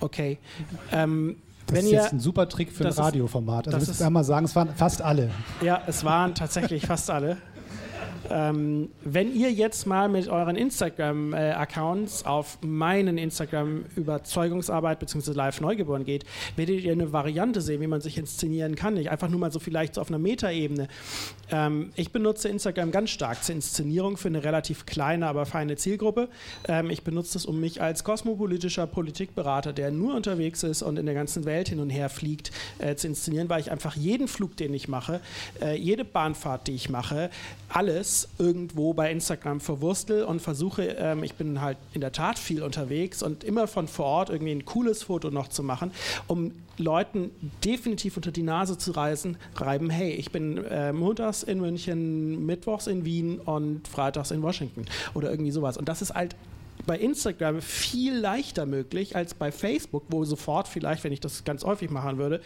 Okay. 0.00 0.38
Ähm, 0.90 1.36
das 1.66 1.84
ist 1.84 1.90
jetzt 1.90 2.12
ein 2.12 2.20
super 2.20 2.48
Trick 2.48 2.72
für 2.72 2.86
ein 2.86 2.92
Radioformat. 2.92 3.72
Also 3.72 3.92
ich 3.92 4.02
einmal 4.04 4.24
sagen, 4.24 4.44
es 4.46 4.54
waren 4.54 4.74
fast 4.74 5.00
alle. 5.00 5.30
Ja, 5.62 5.82
es 5.86 6.04
waren 6.04 6.34
tatsächlich 6.34 6.86
fast 6.86 7.10
alle. 7.10 7.38
Ähm, 8.30 8.88
wenn 9.04 9.34
ihr 9.34 9.50
jetzt 9.50 9.86
mal 9.86 10.08
mit 10.08 10.28
euren 10.28 10.56
Instagram-Accounts 10.56 12.24
auf 12.24 12.58
meinen 12.62 13.18
Instagram-Überzeugungsarbeit 13.18 14.98
bzw. 14.98 15.32
Live-Neugeboren 15.32 16.04
geht, 16.04 16.24
werdet 16.56 16.82
ihr 16.82 16.92
eine 16.92 17.12
Variante 17.12 17.60
sehen, 17.60 17.80
wie 17.80 17.86
man 17.86 18.00
sich 18.00 18.18
inszenieren 18.18 18.76
kann. 18.76 18.94
Nicht 18.94 19.10
einfach 19.10 19.28
nur 19.28 19.40
mal 19.40 19.52
so 19.52 19.58
vielleicht 19.58 19.94
so 19.94 20.00
auf 20.00 20.08
einer 20.08 20.18
Metaebene. 20.18 20.88
Ähm, 21.50 21.90
ich 21.96 22.12
benutze 22.12 22.48
Instagram 22.48 22.90
ganz 22.90 23.10
stark 23.10 23.42
zur 23.42 23.54
Inszenierung 23.54 24.16
für 24.16 24.28
eine 24.28 24.44
relativ 24.44 24.86
kleine, 24.86 25.26
aber 25.26 25.46
feine 25.46 25.76
Zielgruppe. 25.76 26.28
Ähm, 26.68 26.90
ich 26.90 27.02
benutze 27.02 27.38
es, 27.38 27.46
um 27.46 27.60
mich 27.60 27.82
als 27.82 28.04
kosmopolitischer 28.04 28.86
Politikberater, 28.86 29.72
der 29.72 29.90
nur 29.90 30.14
unterwegs 30.14 30.62
ist 30.62 30.82
und 30.82 30.98
in 30.98 31.06
der 31.06 31.14
ganzen 31.14 31.44
Welt 31.44 31.68
hin 31.68 31.80
und 31.80 31.90
her 31.90 32.08
fliegt, 32.08 32.52
äh, 32.78 32.94
zu 32.94 33.08
inszenieren, 33.08 33.48
weil 33.48 33.60
ich 33.60 33.70
einfach 33.70 33.96
jeden 33.96 34.28
Flug, 34.28 34.56
den 34.56 34.74
ich 34.74 34.88
mache, 34.88 35.20
äh, 35.60 35.76
jede 35.76 36.04
Bahnfahrt, 36.04 36.68
die 36.68 36.74
ich 36.74 36.88
mache, 36.88 37.30
alles 37.68 38.11
irgendwo 38.38 38.92
bei 38.94 39.10
Instagram 39.10 39.60
verwurstel 39.60 40.24
und 40.24 40.40
versuche, 40.40 40.82
ähm, 40.98 41.22
ich 41.24 41.34
bin 41.34 41.60
halt 41.60 41.78
in 41.94 42.00
der 42.00 42.12
Tat 42.12 42.38
viel 42.38 42.62
unterwegs 42.62 43.22
und 43.22 43.44
immer 43.44 43.66
von 43.66 43.88
vor 43.88 44.06
Ort 44.06 44.30
irgendwie 44.30 44.52
ein 44.52 44.64
cooles 44.64 45.04
Foto 45.04 45.30
noch 45.30 45.48
zu 45.48 45.62
machen, 45.62 45.92
um 46.26 46.52
Leuten 46.78 47.30
definitiv 47.64 48.16
unter 48.16 48.32
die 48.32 48.42
Nase 48.42 48.78
zu 48.78 48.92
reißen, 48.92 49.36
reiben, 49.56 49.90
hey, 49.90 50.12
ich 50.12 50.30
bin 50.30 50.64
äh, 50.64 50.92
montags 50.92 51.42
in 51.42 51.60
München, 51.60 52.46
mittwochs 52.46 52.86
in 52.86 53.04
Wien 53.04 53.38
und 53.38 53.86
freitags 53.88 54.30
in 54.30 54.42
Washington 54.42 54.84
oder 55.14 55.30
irgendwie 55.30 55.50
sowas. 55.50 55.76
Und 55.76 55.88
das 55.88 56.02
ist 56.02 56.14
halt 56.14 56.34
bei 56.86 56.98
Instagram 56.98 57.60
viel 57.60 58.14
leichter 58.14 58.66
möglich 58.66 59.14
als 59.14 59.34
bei 59.34 59.52
Facebook, 59.52 60.04
wo 60.08 60.24
sofort 60.24 60.68
vielleicht, 60.68 61.04
wenn 61.04 61.12
ich 61.12 61.20
das 61.20 61.44
ganz 61.44 61.64
häufig 61.64 61.90
machen 61.90 62.18
würde, 62.18 62.40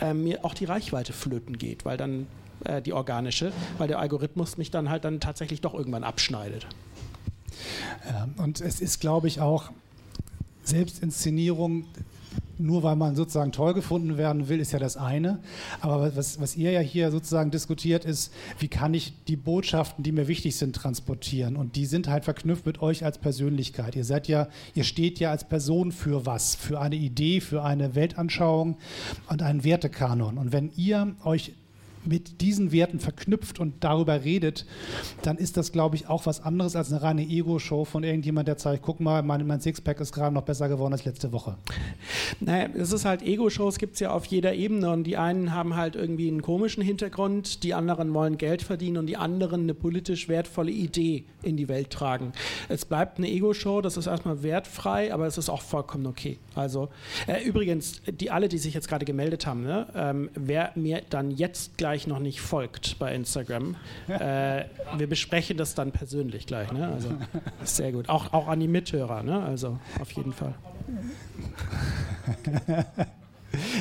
äh, 0.00 0.14
mir 0.14 0.44
auch 0.44 0.54
die 0.54 0.64
Reichweite 0.64 1.12
flöten 1.12 1.58
geht, 1.58 1.84
weil 1.84 1.96
dann 1.96 2.26
äh, 2.64 2.82
die 2.82 2.92
organische, 2.92 3.52
weil 3.78 3.88
der 3.88 3.98
Algorithmus 3.98 4.58
mich 4.58 4.70
dann 4.70 4.90
halt 4.90 5.04
dann 5.04 5.20
tatsächlich 5.20 5.60
doch 5.60 5.74
irgendwann 5.74 6.04
abschneidet. 6.04 6.66
Ja, 8.08 8.28
und 8.42 8.60
es 8.60 8.80
ist, 8.80 9.00
glaube 9.00 9.28
ich, 9.28 9.40
auch 9.40 9.70
Selbstinszenierung 10.62 11.86
nur 12.60 12.82
weil 12.82 12.96
man 12.96 13.16
sozusagen 13.16 13.52
toll 13.52 13.74
gefunden 13.74 14.18
werden 14.18 14.48
will, 14.48 14.60
ist 14.60 14.72
ja 14.72 14.78
das 14.78 14.96
eine. 14.96 15.40
Aber 15.80 16.14
was, 16.14 16.40
was 16.40 16.56
ihr 16.56 16.70
ja 16.70 16.80
hier 16.80 17.10
sozusagen 17.10 17.50
diskutiert, 17.50 18.04
ist, 18.04 18.32
wie 18.58 18.68
kann 18.68 18.94
ich 18.94 19.14
die 19.26 19.36
Botschaften, 19.36 20.04
die 20.04 20.12
mir 20.12 20.28
wichtig 20.28 20.56
sind, 20.56 20.76
transportieren? 20.76 21.56
Und 21.56 21.76
die 21.76 21.86
sind 21.86 22.08
halt 22.08 22.24
verknüpft 22.24 22.66
mit 22.66 22.82
euch 22.82 23.04
als 23.04 23.18
Persönlichkeit. 23.18 23.96
Ihr 23.96 24.04
seid 24.04 24.28
ja, 24.28 24.48
ihr 24.74 24.84
steht 24.84 25.18
ja 25.18 25.30
als 25.30 25.48
Person 25.48 25.92
für 25.92 26.26
was? 26.26 26.54
Für 26.54 26.80
eine 26.80 26.96
Idee, 26.96 27.40
für 27.40 27.62
eine 27.62 27.94
Weltanschauung 27.94 28.76
und 29.28 29.42
einen 29.42 29.64
Wertekanon. 29.64 30.38
Und 30.38 30.52
wenn 30.52 30.70
ihr 30.76 31.16
euch 31.24 31.54
mit 32.04 32.40
diesen 32.40 32.72
Werten 32.72 33.00
verknüpft 33.00 33.58
und 33.58 33.84
darüber 33.84 34.24
redet, 34.24 34.66
dann 35.22 35.36
ist 35.36 35.56
das, 35.56 35.72
glaube 35.72 35.96
ich, 35.96 36.08
auch 36.08 36.26
was 36.26 36.42
anderes 36.42 36.76
als 36.76 36.92
eine 36.92 37.02
reine 37.02 37.22
Ego-Show 37.22 37.84
von 37.84 38.04
irgendjemand, 38.04 38.48
der 38.48 38.56
zeigt, 38.56 38.82
guck 38.82 39.00
mal, 39.00 39.22
mein, 39.22 39.46
mein 39.46 39.60
Sixpack 39.60 40.00
ist 40.00 40.12
gerade 40.12 40.34
noch 40.34 40.42
besser 40.42 40.68
geworden 40.68 40.92
als 40.92 41.04
letzte 41.04 41.32
Woche. 41.32 41.56
Naja, 42.40 42.68
es 42.74 42.92
ist 42.92 43.04
halt 43.04 43.22
Ego-Shows 43.22 43.78
gibt 43.78 43.94
es 43.94 44.00
ja 44.00 44.10
auf 44.10 44.24
jeder 44.26 44.54
Ebene 44.54 44.90
und 44.90 45.04
die 45.04 45.16
einen 45.16 45.52
haben 45.54 45.76
halt 45.76 45.96
irgendwie 45.96 46.28
einen 46.28 46.42
komischen 46.42 46.82
Hintergrund, 46.82 47.62
die 47.62 47.74
anderen 47.74 48.14
wollen 48.14 48.38
Geld 48.38 48.62
verdienen 48.62 48.96
und 48.96 49.06
die 49.06 49.16
anderen 49.16 49.62
eine 49.62 49.74
politisch 49.74 50.28
wertvolle 50.28 50.70
Idee 50.70 51.24
in 51.42 51.56
die 51.56 51.68
Welt 51.68 51.90
tragen. 51.90 52.32
Es 52.68 52.84
bleibt 52.84 53.18
eine 53.18 53.28
Ego-Show, 53.28 53.80
das 53.80 53.96
ist 53.96 54.06
erstmal 54.06 54.42
wertfrei, 54.42 55.12
aber 55.12 55.26
es 55.26 55.38
ist 55.38 55.48
auch 55.48 55.62
vollkommen 55.62 56.06
okay. 56.06 56.38
Also 56.54 56.88
äh, 57.26 57.42
übrigens, 57.42 58.02
die 58.06 58.30
alle, 58.30 58.48
die 58.48 58.58
sich 58.58 58.74
jetzt 58.74 58.88
gerade 58.88 59.04
gemeldet 59.04 59.46
haben, 59.46 59.62
ne, 59.62 59.86
ähm, 59.94 60.30
wer 60.34 60.72
mir 60.74 61.02
dann 61.10 61.30
jetzt 61.30 61.76
gleich 61.78 61.89
noch 62.06 62.18
nicht 62.18 62.40
folgt 62.40 62.98
bei 62.98 63.14
Instagram, 63.14 63.76
äh, 64.08 64.64
wir 64.96 65.06
besprechen 65.08 65.56
das 65.56 65.74
dann 65.74 65.92
persönlich 65.92 66.46
gleich. 66.46 66.72
Ne? 66.72 66.88
Also 66.88 67.08
sehr 67.64 67.92
gut. 67.92 68.08
Auch, 68.08 68.32
auch 68.32 68.48
an 68.48 68.60
die 68.60 68.68
Mithörer, 68.68 69.22
ne? 69.22 69.42
also 69.42 69.78
auf 70.00 70.12
jeden 70.12 70.32
Fall. 70.32 70.54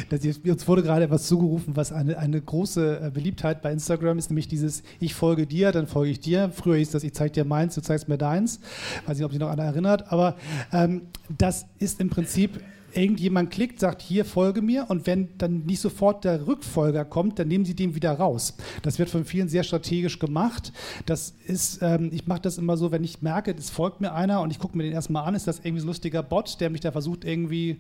Das, 0.10 0.22
uns 0.26 0.68
wurde 0.68 0.82
gerade 0.82 1.06
etwas 1.06 1.28
zugerufen, 1.28 1.76
was 1.76 1.92
eine, 1.92 2.18
eine 2.18 2.42
große 2.42 3.02
äh, 3.06 3.12
Beliebtheit 3.12 3.62
bei 3.62 3.72
Instagram 3.72 4.18
ist, 4.18 4.30
nämlich 4.30 4.48
dieses 4.48 4.84
Ich 5.00 5.14
folge 5.14 5.46
dir, 5.46 5.72
dann 5.72 5.86
folge 5.86 6.12
ich 6.12 6.20
dir. 6.20 6.52
Früher 6.54 6.78
hieß 6.78 6.92
das 6.92 7.04
Ich 7.04 7.14
zeige 7.14 7.32
dir 7.32 7.46
meins, 7.46 7.76
du 7.76 7.82
zeigst 7.82 8.10
mir 8.10 8.18
deins. 8.18 8.60
Weiß 9.06 9.18
nicht, 9.18 9.26
ob 9.26 9.32
sich 9.32 9.40
noch 9.40 9.50
einer 9.50 9.64
erinnert, 9.64 10.12
aber 10.12 10.38
ähm, 10.74 11.04
das 11.38 11.68
ist 11.78 12.00
im 12.00 12.10
Prinzip 12.10 12.60
irgendjemand 12.94 13.52
klickt, 13.52 13.80
sagt, 13.80 14.02
hier 14.02 14.26
folge 14.26 14.62
mir 14.62 14.86
und 14.90 15.08
wenn 15.08 15.30
dann 15.38 15.66
nicht 15.66 15.80
sofort 15.80 16.24
der 16.24 16.48
Rückfolger 16.48 17.06
kommt, 17.06 17.40
dann 17.40 17.48
nehmen 17.48 17.66
sie 17.66 17.76
den 17.76 17.96
wieder 17.96 18.14
raus. 18.14 18.56
Das 18.82 19.00
wird 19.00 19.10
von 19.10 19.26
vielen 19.26 19.50
sehr 19.50 19.64
strategisch 19.64 20.20
gemacht. 20.20 20.74
Das 21.06 21.34
ist, 21.46 21.80
ähm, 21.82 22.10
ich 22.14 22.28
mache 22.28 22.42
das 22.42 22.58
immer 22.58 22.78
so, 22.78 22.92
wenn 22.92 23.04
ich 23.04 23.22
merke, 23.22 23.56
es 23.58 23.70
folgt 23.70 24.02
mir 24.02 24.14
einer 24.14 24.42
und 24.42 24.52
ich 24.52 24.60
gucke 24.60 24.78
mir 24.78 24.84
den 24.84 24.94
erstmal 24.94 25.28
an, 25.28 25.36
ist 25.36 25.48
das 25.48 25.60
irgendwie 25.60 25.80
so 25.80 25.86
ein 25.86 25.90
lustiger 25.90 26.24
Bot, 26.24 26.60
der 26.60 26.70
mich 26.70 26.82
da 26.82 26.92
versucht 26.92 27.26
irgendwie 27.26 27.78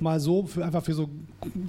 mal 0.00 0.20
so 0.20 0.46
für, 0.46 0.64
einfach 0.64 0.84
für 0.84 0.94
so 0.94 1.08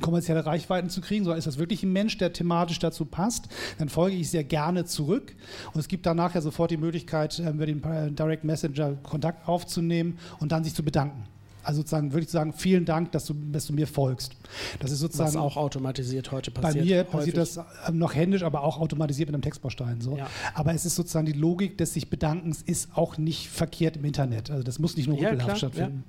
kommerzielle 0.02 0.46
Reichweiten 0.46 0.90
zu 0.90 1.02
kriegen, 1.02 1.24
sondern 1.24 1.40
ist 1.40 1.48
das 1.48 1.58
wirklich 1.58 1.84
ein 1.84 1.94
Mensch, 1.94 2.18
der 2.18 2.34
thematisch 2.34 2.80
dazu 2.80 3.06
passt, 3.06 3.48
dann 3.78 3.90
folge 3.90 4.16
ich 4.16 4.30
sehr 4.30 4.44
gerne 4.44 4.86
zurück 4.86 5.36
und 5.74 5.80
es 5.80 5.88
gibt 5.88 6.06
danach 6.06 6.36
ja 6.36 6.42
sofort 6.42 6.72
die 6.72 6.78
Möglichkeit, 6.78 7.40
äh, 7.40 7.50
über 7.50 7.66
den 7.66 7.82
Direct 8.16 8.44
Messenger 8.44 8.94
Kontakt 9.04 9.48
aufzunehmen 9.48 10.18
und 10.40 10.52
dann 10.52 10.64
sich 10.64 10.74
zu 10.74 10.84
bedanken. 10.84 11.37
Also 11.68 11.82
sozusagen 11.82 12.14
würde 12.14 12.24
ich 12.24 12.32
sagen, 12.32 12.54
vielen 12.54 12.86
Dank, 12.86 13.12
dass 13.12 13.26
du, 13.26 13.34
dass 13.52 13.68
du 13.68 13.74
mir 13.74 13.88
folgst. 13.88 14.32
Das 14.80 14.90
ist 14.90 15.00
sozusagen 15.00 15.28
Was 15.32 15.36
auch 15.36 15.58
automatisiert 15.58 16.32
heute 16.32 16.50
passiert. 16.50 16.76
Bei 16.76 16.82
mir 16.82 16.98
häufig. 17.00 17.12
passiert 17.12 17.38
das 17.38 17.60
ähm, 17.90 17.98
noch 17.98 18.16
händisch, 18.16 18.44
aber 18.44 18.64
auch 18.64 18.80
automatisiert 18.80 19.28
mit 19.28 19.36
einem 19.36 19.42
Textbaustein. 19.42 20.00
So. 20.00 20.16
Ja. 20.16 20.28
Aber 20.54 20.74
es 20.74 20.86
ist 20.86 20.96
sozusagen 20.96 21.26
die 21.26 21.34
Logik 21.34 21.78
des 21.78 21.94
sich 21.94 22.10
Bedankens 22.10 22.62
ist 22.62 22.96
auch 22.96 23.18
nicht 23.18 23.50
verkehrt 23.50 23.98
im 23.98 24.06
Internet. 24.06 24.50
Also 24.50 24.64
das 24.64 24.80
muss 24.80 24.96
nicht 24.96 25.08
nur 25.10 25.18
Ja, 25.18 25.24
ruppelhaft 25.32 25.46
klar, 25.46 25.58
stattfinden. 25.58 26.06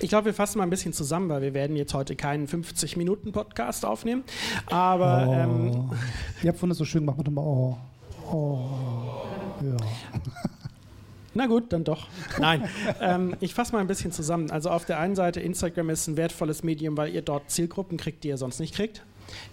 Ich 0.00 0.08
glaube, 0.08 0.24
wir 0.26 0.34
fassen 0.34 0.56
mal 0.58 0.64
ein 0.64 0.70
bisschen 0.70 0.94
zusammen, 0.94 1.28
weil 1.28 1.42
wir 1.42 1.52
werden 1.52 1.76
jetzt 1.76 1.92
heute 1.92 2.16
keinen 2.16 2.46
50-Minuten-Podcast 2.48 3.84
aufnehmen. 3.84 4.22
Aber 4.66 5.26
Oh. 5.28 5.32
ähm, 5.34 5.90
Ihr 6.42 6.48
habt 6.48 6.58
von 6.58 6.70
das 6.70 6.78
so 6.78 6.86
schön 6.86 7.02
gemacht, 7.02 7.18
macht 7.18 7.30
mal 7.30 7.42
oh. 7.42 7.76
Oh. 8.32 8.64
Ja. 9.62 9.76
Na 11.34 11.46
gut, 11.46 11.72
dann 11.72 11.84
doch. 11.84 12.08
Nein, 12.38 12.68
ähm, 13.00 13.36
ich 13.40 13.54
fasse 13.54 13.72
mal 13.72 13.78
ein 13.78 13.86
bisschen 13.86 14.12
zusammen. 14.12 14.50
Also 14.50 14.70
auf 14.70 14.84
der 14.84 14.98
einen 14.98 15.16
Seite, 15.16 15.40
Instagram 15.40 15.90
ist 15.90 16.06
ein 16.08 16.16
wertvolles 16.16 16.62
Medium, 16.62 16.96
weil 16.96 17.14
ihr 17.14 17.22
dort 17.22 17.50
Zielgruppen 17.50 17.96
kriegt, 17.96 18.24
die 18.24 18.28
ihr 18.28 18.36
sonst 18.36 18.60
nicht 18.60 18.74
kriegt. 18.74 19.02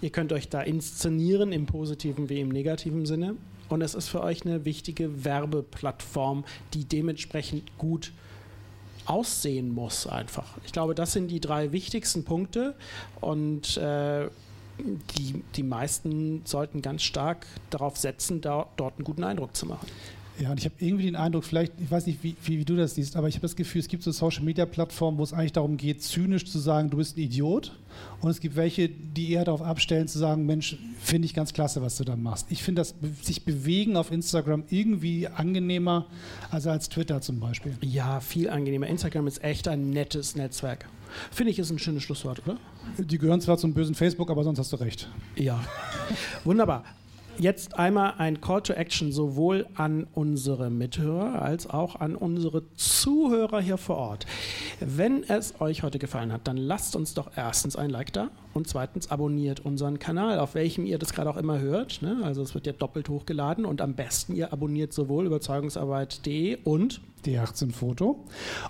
Ihr 0.02 0.10
könnt 0.10 0.34
euch 0.34 0.50
da 0.50 0.62
inszenieren, 0.62 1.52
im 1.52 1.66
positiven 1.66 2.30
wie 2.30 2.40
im 2.42 2.50
negativen 2.50 3.06
Sinne. 3.06 3.36
Und 3.70 3.82
es 3.82 3.94
ist 3.94 4.10
für 4.10 4.24
euch 4.24 4.46
eine 4.46 4.66
wichtige 4.66 5.24
Werbeplattform, 5.24 6.44
die 6.74 6.86
dementsprechend 6.86 7.78
gut 7.78 8.12
aussehen 9.06 9.74
muss 9.74 10.06
einfach. 10.08 10.58
Ich 10.66 10.72
glaube, 10.72 10.96
das 10.96 11.14
sind 11.14 11.30
die 11.30 11.40
drei 11.40 11.72
wichtigsten 11.72 12.26
Punkte 12.26 12.76
und 13.22 13.78
äh, 13.78 14.28
die, 15.18 15.44
die 15.56 15.64
meisten 15.64 16.42
sollten 16.46 16.82
ganz 16.82 17.04
stark 17.04 17.46
darauf 17.70 17.98
setzen, 17.98 18.42
da, 18.42 18.68
dort 18.78 18.98
einen 18.98 19.06
guten 19.06 19.24
Eindruck 19.24 19.56
zu 19.56 19.66
machen. 19.66 19.88
Ja, 20.40 20.52
und 20.52 20.58
ich 20.58 20.66
habe 20.66 20.76
irgendwie 20.80 21.06
den 21.06 21.18
Eindruck, 21.18 21.44
vielleicht, 21.44 21.74
ich 21.82 21.92
weiß 21.92 22.06
nicht, 22.06 22.24
wie, 22.24 22.36
wie, 22.44 22.60
wie 22.60 22.66
du 22.66 22.78
das 22.78 22.96
siehst, 22.96 23.18
aber 23.18 23.28
ich 23.28 23.36
habe 23.36 23.42
das 23.42 23.56
Gefühl, 23.58 23.82
es 23.82 23.90
gibt 23.90 24.04
so 24.04 24.12
Social-Media-Plattformen, 24.12 25.18
wo 25.18 25.24
es 25.24 25.34
eigentlich 25.34 25.52
darum 25.52 25.76
geht, 25.76 26.02
zynisch 26.02 26.46
zu 26.46 26.60
sagen, 26.60 26.90
du 26.90 26.98
bist 26.98 27.18
ein 27.18 27.22
Idiot. 27.22 27.74
Und 28.22 28.30
es 28.30 28.40
gibt 28.40 28.56
welche, 28.56 28.88
die 28.88 29.34
eher 29.34 29.44
darauf 29.44 29.62
abstellen, 29.62 30.08
zu 30.08 30.18
sagen, 30.18 30.46
Mensch, 30.46 30.78
finde 31.02 31.26
ich 31.26 31.34
ganz 31.34 31.52
klasse, 31.52 31.82
was 31.82 31.98
du 31.98 32.06
da 32.06 32.16
machst. 32.16 32.48
Ich 32.50 32.64
finde 32.64 32.82
das 32.82 32.96
sich 33.22 33.44
bewegen 33.44 33.98
auf 33.98 34.12
Instagram 34.12 34.64
irgendwie 34.70 35.28
angenehmer 35.28 36.06
als 36.52 36.68
als 36.68 36.88
Twitter 36.88 37.20
zum 37.20 37.40
Beispiel. 37.42 37.76
Ja, 37.82 38.22
viel 38.22 38.50
angenehmer. 38.50 38.88
Instagram 38.88 39.28
ist 39.28 39.44
echt 39.44 39.68
ein 39.68 39.90
nettes 39.90 40.36
Netzwerk. 40.36 40.88
Finde 41.32 41.52
ich, 41.52 41.60
ist 41.60 41.72
ein 41.72 41.80
schönes 41.80 42.04
Schlusswort, 42.04 42.42
oder? 42.46 42.58
Die 42.98 43.18
gehören 43.18 43.42
zwar 43.42 43.58
zum 43.58 43.74
bösen 43.74 43.96
Facebook, 43.96 44.30
aber 44.30 44.44
sonst 44.44 44.60
hast 44.60 44.72
du 44.72 44.78
recht. 44.78 45.10
Ja. 45.36 45.60
Wunderbar. 46.44 46.84
Jetzt 47.40 47.80
einmal 47.80 48.16
ein 48.18 48.42
Call 48.42 48.62
to 48.64 48.74
Action 48.74 49.14
sowohl 49.14 49.66
an 49.76 50.08
unsere 50.14 50.70
Mithörer 50.70 51.42
als 51.42 51.70
auch 51.70 51.96
an 51.96 52.18
unsere 52.18 52.64
Zuhörer 52.74 53.62
hier 53.62 53.78
vor 53.78 53.96
Ort. 53.96 54.26
Wenn 54.82 55.24
es 55.24 55.62
euch 55.62 55.82
heute 55.82 56.00
gefallen 56.00 56.34
hat, 56.34 56.50
dann 56.50 56.58
lasst 56.58 56.98
uns 56.98 57.14
doch 57.14 57.32
erstens 57.38 57.78
ein 57.78 57.92
Like 57.92 58.12
da 58.12 58.30
und 58.54 58.68
zweitens 58.68 59.10
abonniert 59.10 59.62
unseren 59.62 60.00
Kanal, 60.00 60.38
auf 60.40 60.54
welchem 60.54 60.86
ihr 60.86 61.00
das 61.00 61.14
gerade 61.14 61.30
auch 61.30 61.38
immer 61.38 61.60
hört. 61.60 62.02
Ne? 62.02 62.20
Also 62.26 62.42
es 62.42 62.54
wird 62.56 62.68
ja 62.68 62.74
doppelt 62.74 63.08
hochgeladen 63.08 63.64
und 63.64 63.80
am 63.80 63.94
besten 63.94 64.36
ihr 64.36 64.52
abonniert 64.52 64.92
sowohl 64.92 65.26
überzeugungsarbeit.de 65.26 66.58
und 66.66 67.00
D18 67.26 67.72
Foto. 67.72 68.26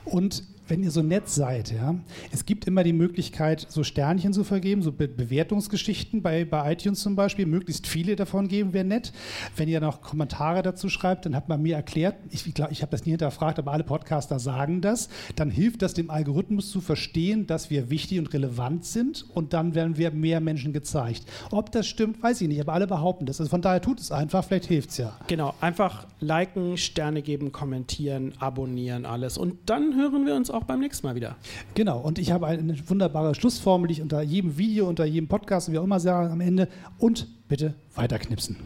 Und 0.05 0.43
wenn 0.69 0.83
ihr 0.83 0.91
so 0.91 1.01
nett 1.01 1.29
seid, 1.29 1.71
ja, 1.71 1.95
es 2.31 2.45
gibt 2.45 2.65
immer 2.65 2.83
die 2.83 2.93
Möglichkeit, 2.93 3.65
so 3.69 3.83
Sternchen 3.83 4.33
zu 4.33 4.43
vergeben, 4.43 4.81
so 4.81 4.91
Be 4.91 5.07
Bewertungsgeschichten 5.07 6.21
bei, 6.21 6.45
bei 6.45 6.71
iTunes 6.71 7.01
zum 7.01 7.15
Beispiel, 7.15 7.45
möglichst 7.45 7.87
viele 7.87 8.15
davon 8.15 8.47
geben, 8.47 8.73
wäre 8.73 8.85
nett. 8.85 9.11
Wenn 9.55 9.67
ihr 9.67 9.81
noch 9.81 10.01
Kommentare 10.01 10.61
dazu 10.61 10.89
schreibt, 10.89 11.25
dann 11.25 11.35
hat 11.35 11.49
man 11.49 11.61
mir 11.61 11.75
erklärt, 11.75 12.15
ich, 12.29 12.45
ich, 12.45 12.53
glaub, 12.53 12.71
ich 12.71 12.81
habe 12.81 12.91
das 12.91 13.05
nie 13.05 13.11
hinterfragt, 13.11 13.59
aber 13.59 13.71
alle 13.71 13.83
Podcaster 13.83 14.39
sagen 14.39 14.81
das, 14.81 15.09
dann 15.35 15.49
hilft 15.49 15.81
das 15.81 15.93
dem 15.93 16.09
Algorithmus 16.09 16.69
zu 16.69 16.81
verstehen, 16.81 17.47
dass 17.47 17.69
wir 17.69 17.89
wichtig 17.89 18.19
und 18.19 18.33
relevant 18.33 18.85
sind 18.85 19.25
und 19.33 19.53
dann 19.53 19.75
werden 19.75 19.97
wir 19.97 20.11
mehr 20.11 20.39
Menschen 20.39 20.73
gezeigt. 20.73 21.25
Ob 21.51 21.71
das 21.71 21.87
stimmt, 21.87 22.21
weiß 22.21 22.41
ich 22.41 22.47
nicht, 22.47 22.61
aber 22.61 22.73
alle 22.73 22.87
behaupten 22.87 23.25
das. 23.25 23.39
Also 23.39 23.49
von 23.49 23.61
daher 23.61 23.81
tut 23.81 23.99
es 23.99 24.11
einfach, 24.11 24.43
vielleicht 24.43 24.65
hilft 24.65 24.91
es 24.91 24.97
ja. 24.97 25.17
Genau, 25.27 25.53
einfach 25.61 26.07
liken, 26.19 26.77
Sterne 26.77 27.21
geben, 27.21 27.51
kommentieren, 27.51 28.33
abonnieren, 28.39 29.05
alles. 29.05 29.37
Und 29.37 29.57
dann 29.65 29.95
hören 29.95 30.25
wir 30.25 30.35
uns 30.35 30.49
auch 30.49 30.58
beim 30.63 30.79
nächsten 30.79 31.05
Mal 31.07 31.15
wieder. 31.15 31.35
Genau, 31.73 31.99
und 31.99 32.19
ich 32.19 32.31
habe 32.31 32.47
eine 32.47 32.77
wunderbare 32.89 33.35
Schlussformel, 33.35 33.87
die 33.87 33.93
ich 33.95 34.01
unter 34.01 34.21
jedem 34.21 34.57
Video, 34.57 34.87
unter 34.87 35.05
jedem 35.05 35.27
Podcast, 35.27 35.71
wie 35.71 35.77
auch 35.77 35.83
immer 35.83 35.99
sage 35.99 36.31
am 36.31 36.41
Ende. 36.41 36.67
Und 36.97 37.27
bitte 37.47 37.73
weiterknipsen. 37.95 38.57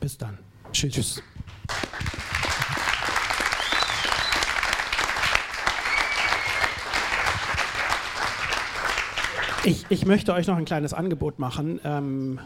Bis 0.00 0.18
dann. 0.18 0.38
Tschüss. 0.72 0.92
Tschüss. 0.92 1.22
Ich, 9.66 9.86
ich 9.88 10.04
möchte 10.04 10.34
euch 10.34 10.46
noch 10.46 10.58
ein 10.58 10.66
kleines 10.66 10.92
Angebot 10.92 11.38
machen. 11.38 11.80
Ähm, 11.84 12.38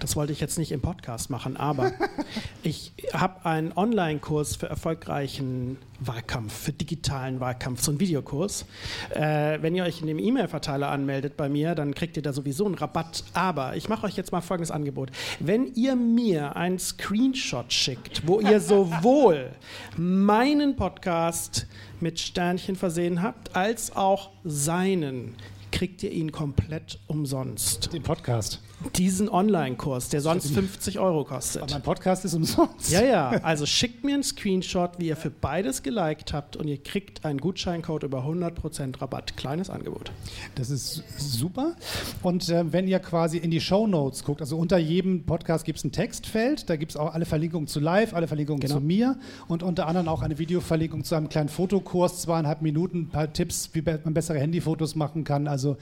das 0.00 0.16
wollte 0.16 0.32
ich 0.32 0.40
jetzt 0.40 0.58
nicht 0.58 0.72
im 0.72 0.80
Podcast 0.80 1.30
machen, 1.30 1.56
aber 1.56 1.92
ich 2.62 2.92
habe 3.12 3.44
einen 3.44 3.72
Online-Kurs 3.72 4.56
für 4.56 4.68
erfolgreichen 4.68 5.78
Wahlkampf, 6.00 6.52
für 6.52 6.72
digitalen 6.72 7.40
Wahlkampf, 7.40 7.82
so 7.82 7.90
einen 7.90 8.00
Videokurs. 8.00 8.64
Äh, 9.10 9.58
wenn 9.60 9.74
ihr 9.74 9.84
euch 9.84 10.00
in 10.00 10.06
dem 10.06 10.18
E-Mail-Verteiler 10.18 10.88
anmeldet 10.88 11.36
bei 11.36 11.48
mir, 11.48 11.74
dann 11.74 11.94
kriegt 11.94 12.16
ihr 12.16 12.22
da 12.22 12.32
sowieso 12.32 12.66
einen 12.66 12.76
Rabatt. 12.76 13.24
Aber 13.34 13.76
ich 13.76 13.88
mache 13.88 14.06
euch 14.06 14.16
jetzt 14.16 14.30
mal 14.30 14.40
folgendes 14.40 14.70
Angebot. 14.70 15.10
Wenn 15.40 15.74
ihr 15.74 15.96
mir 15.96 16.56
einen 16.56 16.78
Screenshot 16.78 17.72
schickt, 17.72 18.26
wo 18.26 18.40
ihr 18.40 18.60
sowohl 18.68 19.50
meinen 19.96 20.76
Podcast 20.76 21.66
mit 22.00 22.20
Sternchen 22.20 22.76
versehen 22.76 23.22
habt, 23.22 23.56
als 23.56 23.96
auch 23.96 24.30
seinen, 24.44 25.34
kriegt 25.72 26.02
ihr 26.02 26.12
ihn 26.12 26.30
komplett 26.30 27.00
umsonst. 27.08 27.92
Den 27.92 28.02
Podcast. 28.02 28.60
Diesen 28.96 29.28
Online-Kurs, 29.28 30.08
der 30.08 30.20
sonst 30.20 30.52
50 30.52 31.00
Euro 31.00 31.24
kostet. 31.24 31.62
Aber 31.62 31.72
mein 31.72 31.82
Podcast 31.82 32.24
ist 32.24 32.34
umsonst. 32.34 32.92
Ja, 32.92 33.02
ja, 33.02 33.28
also 33.42 33.66
schickt 33.66 34.04
mir 34.04 34.14
einen 34.14 34.22
Screenshot, 34.22 34.92
wie 34.98 35.08
ihr 35.08 35.16
für 35.16 35.30
beides 35.30 35.82
geliked 35.82 36.32
habt 36.32 36.56
und 36.56 36.68
ihr 36.68 36.80
kriegt 36.80 37.24
einen 37.24 37.40
Gutscheincode 37.40 38.04
über 38.04 38.24
100% 38.24 39.00
Rabatt. 39.00 39.36
Kleines 39.36 39.68
Angebot. 39.68 40.12
Das 40.54 40.70
ist 40.70 41.02
super. 41.18 41.74
Und 42.22 42.48
äh, 42.50 42.72
wenn 42.72 42.86
ihr 42.86 43.00
quasi 43.00 43.38
in 43.38 43.50
die 43.50 43.60
Show 43.60 43.88
Notes 43.88 44.22
guckt, 44.22 44.40
also 44.40 44.56
unter 44.56 44.78
jedem 44.78 45.24
Podcast 45.24 45.64
gibt 45.64 45.78
es 45.78 45.84
ein 45.84 45.90
Textfeld, 45.90 46.70
da 46.70 46.76
gibt 46.76 46.92
es 46.92 46.96
auch 46.96 47.12
alle 47.14 47.24
Verlinkungen 47.24 47.66
zu 47.66 47.80
live, 47.80 48.14
alle 48.14 48.28
Verlinkungen 48.28 48.60
Genau. 48.60 48.74
zu 48.76 48.80
mir 48.80 49.18
und 49.48 49.64
unter 49.64 49.88
anderem 49.88 50.06
auch 50.06 50.22
eine 50.22 50.38
Videoverlinkung 50.38 51.02
zu 51.02 51.16
einem 51.16 51.28
kleinen 51.28 51.48
Fotokurs, 51.48 52.22
zweieinhalb 52.22 52.62
Minuten, 52.62 53.00
ein 53.02 53.08
paar 53.08 53.32
Tipps, 53.32 53.70
wie 53.72 53.82
man 53.82 54.14
bessere 54.14 54.38
Handyfotos 54.38 54.94
machen 54.94 55.24
kann, 55.24 55.48
also 55.48 55.76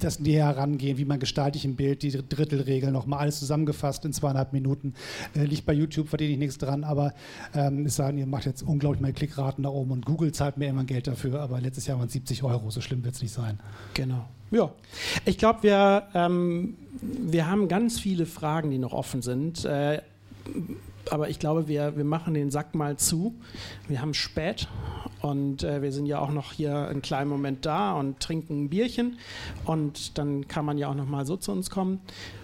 das 0.00 0.18
näher 0.20 0.46
herangehen, 0.46 0.98
wie 0.98 1.04
man 1.04 1.20
gestalte 1.20 1.56
ich 1.58 1.64
ein 1.64 1.76
Bild, 1.76 2.02
die 2.02 2.10
Drittelregel 2.34 2.92
nochmal 2.92 3.20
alles 3.20 3.38
zusammengefasst 3.38 4.04
in 4.04 4.12
zweieinhalb 4.12 4.52
Minuten. 4.52 4.94
Äh, 5.34 5.44
liegt 5.44 5.66
bei 5.66 5.72
YouTube, 5.72 6.08
verdiene 6.08 6.32
ich 6.32 6.38
nichts 6.38 6.58
dran, 6.58 6.84
aber 6.84 7.14
ähm, 7.54 7.86
es 7.86 7.96
sagen, 7.96 8.18
ihr 8.18 8.26
macht 8.26 8.46
jetzt 8.46 8.62
unglaublich 8.62 9.00
meine 9.00 9.14
Klickraten 9.14 9.62
nach 9.62 9.70
oben 9.70 9.92
und 9.92 10.06
Google 10.06 10.32
zahlt 10.32 10.56
mir 10.56 10.68
immer 10.68 10.84
Geld 10.84 11.06
dafür, 11.06 11.40
aber 11.40 11.60
letztes 11.60 11.86
Jahr 11.86 11.98
waren 11.98 12.06
es 12.06 12.12
70 12.12 12.42
Euro, 12.42 12.70
so 12.70 12.80
schlimm 12.80 13.04
wird 13.04 13.14
es 13.14 13.22
nicht 13.22 13.32
sein. 13.32 13.60
Genau. 13.94 14.24
Ja. 14.50 14.70
Ich 15.24 15.38
glaube, 15.38 15.62
wir, 15.62 16.08
ähm, 16.14 16.76
wir 17.00 17.50
haben 17.50 17.68
ganz 17.68 17.98
viele 17.98 18.26
Fragen, 18.26 18.70
die 18.70 18.78
noch 18.78 18.92
offen 18.92 19.22
sind. 19.22 19.64
Äh, 19.64 20.02
aber 21.10 21.28
ich 21.28 21.38
glaube, 21.38 21.68
wir, 21.68 21.96
wir 21.96 22.04
machen 22.04 22.34
den 22.34 22.50
Sack 22.50 22.74
mal 22.74 22.96
zu. 22.96 23.34
Wir 23.88 24.00
haben 24.00 24.14
spät 24.14 24.68
und 25.20 25.62
äh, 25.62 25.82
wir 25.82 25.92
sind 25.92 26.06
ja 26.06 26.18
auch 26.18 26.30
noch 26.30 26.52
hier 26.52 26.88
einen 26.88 27.02
kleinen 27.02 27.28
Moment 27.30 27.66
da 27.66 27.94
und 27.94 28.20
trinken 28.20 28.64
ein 28.64 28.68
Bierchen. 28.70 29.18
Und 29.64 30.18
dann 30.18 30.48
kann 30.48 30.64
man 30.64 30.78
ja 30.78 30.88
auch 30.88 30.94
noch 30.94 31.08
mal 31.08 31.26
so 31.26 31.36
zu 31.36 31.52
uns 31.52 31.70
kommen. 31.70 32.00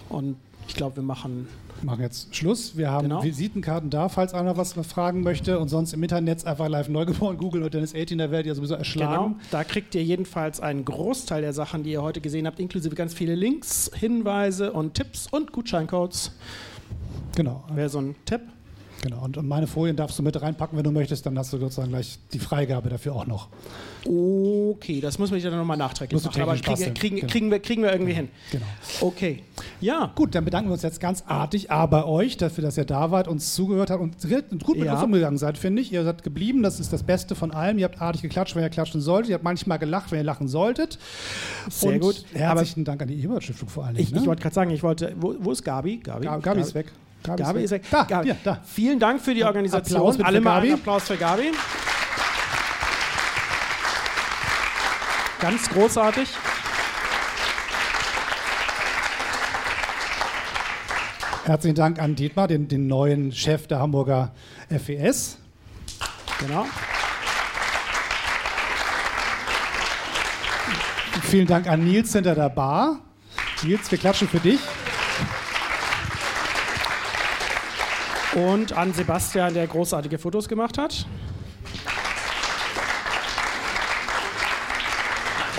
Und 0.09 0.37
ich 0.67 0.75
glaube, 0.75 0.97
wir 0.97 1.03
machen 1.03 1.49
machen 1.83 2.01
jetzt 2.03 2.35
Schluss. 2.35 2.77
Wir 2.77 2.91
haben 2.91 3.09
Genau. 3.09 3.23
Visitenkarten 3.23 3.91
da, 3.91 4.09
falls 4.09 4.35
einer 4.35 4.57
was 4.57 4.73
fragen 4.73 5.23
möchte. 5.23 5.59
Und 5.59 5.69
sonst 5.69 5.93
im 5.93 6.03
Internet 6.03 6.45
einfach 6.47 6.69
live 6.69 6.89
neugeboren 6.89 7.37
googeln 7.39 7.65
und 7.65 7.75
Dennis 7.75 7.95
18, 7.95 8.19
da 8.19 8.31
werdet 8.31 8.47
ihr 8.47 8.55
sowieso 8.55 8.75
erschlagen. 8.75 9.35
Genau, 9.35 9.41
da 9.51 9.65
kriegt 9.65 9.95
ihr 9.95 10.03
jedenfalls 10.03 10.61
einen 10.61 10.85
Großteil 10.85 11.43
der 11.43 11.53
Sachen, 11.53 11.83
die 11.83 11.91
ihr 11.93 12.03
heute 12.03 12.21
gesehen 12.21 12.47
habt, 12.47 12.61
inklusive 12.61 12.95
ganz 12.95 13.15
viele 13.15 13.35
Links, 13.35 13.91
Hinweise 13.95 14.73
und 14.73 14.95
Tipps 14.95 15.29
und 15.31 15.53
Gutscheincodes. 15.53 16.33
Genau. 17.39 17.65
Wäre 17.73 17.89
so 17.89 18.01
ein 18.01 18.17
Tipp. 18.25 18.41
genau. 19.01 19.23
Und, 19.23 19.41
meine 19.47 19.69
Folien 19.69 19.95
darfst 19.97 20.19
du 20.19 20.25
mit 20.25 20.43
reinpacken, 20.43 20.77
wenn 20.77 20.83
du 20.83 20.91
möchtest. 20.91 21.25
Dann 21.25 21.39
hast 21.39 21.53
du 21.53 21.59
sozusagen 21.59 21.91
gleich 21.91 22.19
die 22.33 22.41
Freigabe 22.41 22.89
dafür 22.89 23.15
auch 23.15 23.27
noch. 23.29 23.47
Okay, 24.05 25.01
das 25.01 25.19
muss 25.21 25.31
man 25.31 25.41
dann 25.41 25.57
nochmal 25.57 25.77
nachträglich 25.77 26.21
machen. 26.25 26.41
Aber 26.43 26.57
kriegen, 26.57 26.95
kriegen, 26.95 27.17
Genau. 27.17 27.31
kriegen, 27.31 27.51
wir, 27.53 27.59
kriegen 27.61 27.83
wir 27.83 27.93
irgendwie 27.93 28.15
hin. 28.15 28.29
Genau. 28.51 28.65
Okay. 29.01 29.43
Ja, 29.81 30.11
Gut, 30.17 30.35
dann 30.35 30.45
bedanken 30.45 30.69
wir 30.71 30.73
uns 30.73 30.83
jetzt 30.83 30.99
ganz 31.01 31.23
artig 31.29 31.71
A 31.71 31.87
bei 31.87 32.05
euch, 32.05 32.37
dafür, 32.37 32.63
dass 32.65 32.77
ihr 32.77 32.85
da 32.87 33.13
wart, 33.13 33.29
uns 33.29 33.55
zugehört 33.55 33.91
habt 33.91 34.01
und 34.03 34.65
gut 34.65 34.77
mit 34.77 34.87
Ja. 34.87 34.95
uns 34.95 35.03
umgegangen 35.05 35.39
seid, 35.39 35.59
finde 35.59 35.81
ich. 35.83 35.93
Ihr 35.93 36.03
seid 36.03 36.25
geblieben, 36.25 36.63
das 36.65 36.81
ist 36.81 36.93
das 36.93 37.03
Beste 37.05 37.35
von 37.37 37.53
allem. 37.53 37.79
Ihr 37.79 37.85
habt 37.85 38.01
artig 38.01 38.23
geklatscht, 38.23 38.57
wenn 38.57 38.63
ihr 38.65 38.71
klatschen 38.71 39.01
solltet. 39.01 39.31
Ihr 39.31 39.35
habt 39.35 39.45
manchmal 39.45 39.79
gelacht, 39.79 40.11
wenn 40.11 40.19
ihr 40.19 40.25
lachen 40.25 40.49
solltet. 40.49 40.99
Sehr 41.71 41.93
und 41.93 42.01
gut. 42.01 42.25
Herzlichen 42.33 42.85
Dank 42.85 43.01
an 43.03 43.09
die 43.09 43.23
Ebert-Stiftung 43.23 43.69
vor 43.69 43.85
allem. 43.85 43.97
ich, 43.97 44.11
ne? 44.11 44.21
ich 44.21 44.27
wollte 44.27 44.43
gerade 44.43 44.55
sagen, 44.55 44.71
ich 44.71 44.83
wollte. 44.83 45.15
Wo, 45.21 45.37
wo 45.39 45.53
ist 45.53 45.63
Gabi? 45.63 45.99
Gabi, 45.99 46.25
Gabi, 46.27 46.43
Gabi 46.43 46.61
ist 46.63 46.75
weg. 46.75 46.93
Gabi, 47.23 47.65
ist 47.65 47.71
weg. 47.73 47.83
Da, 47.91 48.05
Gabi. 48.05 48.27
hier, 48.27 48.37
da. 48.43 48.61
Vielen 48.65 48.99
Dank 48.99 49.21
für 49.21 49.35
die 49.35 49.45
Organisation. 49.45 49.99
Applaus 50.01 50.21
Alle 50.21 50.39
für 50.39 50.45
mal 50.45 50.55
Gabi. 50.57 50.67
einen 50.69 50.77
Applaus 50.79 51.05
für 51.05 51.17
Gabi. 51.17 51.53
Ganz 55.41 55.69
großartig. 55.69 56.29
Herzlichen 61.45 61.77
Dank 61.77 61.99
an 61.99 62.15
Dietmar, 62.15 62.47
den, 62.49 62.69
den 62.69 62.89
neuen 62.89 63.33
Chef 63.33 63.67
der 63.67 63.79
Hamburger 63.79 64.33
FES. 64.69 65.39
Genau. 66.41 66.67
Vielen 71.23 71.47
Dank 71.47 71.67
an 71.67 71.85
Nils 71.85 72.13
hinter 72.13 72.35
der 72.35 72.49
Bar. 72.49 73.01
Nils, 73.63 73.91
wir 73.91 73.99
klatschen 73.99 74.29
für 74.29 74.41
dich. 74.41 74.61
Und 78.47 78.73
an 78.73 78.93
Sebastian, 78.93 79.55
der 79.55 79.67
großartige 79.67 80.19
Fotos 80.19 80.49
gemacht 80.49 80.79
hat. 80.79 81.07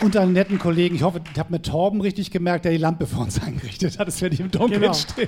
Und 0.01 0.15
einen 0.15 0.31
netten 0.31 0.59
Kollegen, 0.59 0.95
ich 0.95 1.03
hoffe, 1.03 1.19
ich 1.33 1.37
habe 1.39 1.51
mit 1.51 1.65
Torben 1.65 1.99
richtig 1.99 2.31
gemerkt, 2.31 2.63
der 2.63 2.71
die 2.71 2.77
Lampe 2.77 3.05
für 3.05 3.17
uns 3.17 3.41
eingerichtet 3.41 3.99
hat, 3.99 4.07
dass 4.07 4.21
wir 4.21 4.29
nicht 4.29 4.39
im 4.39 4.49
Dunkeln 4.49 4.81
Genau. 4.81 4.93
stehen. 4.93 5.27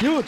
Gut. 0.00 0.26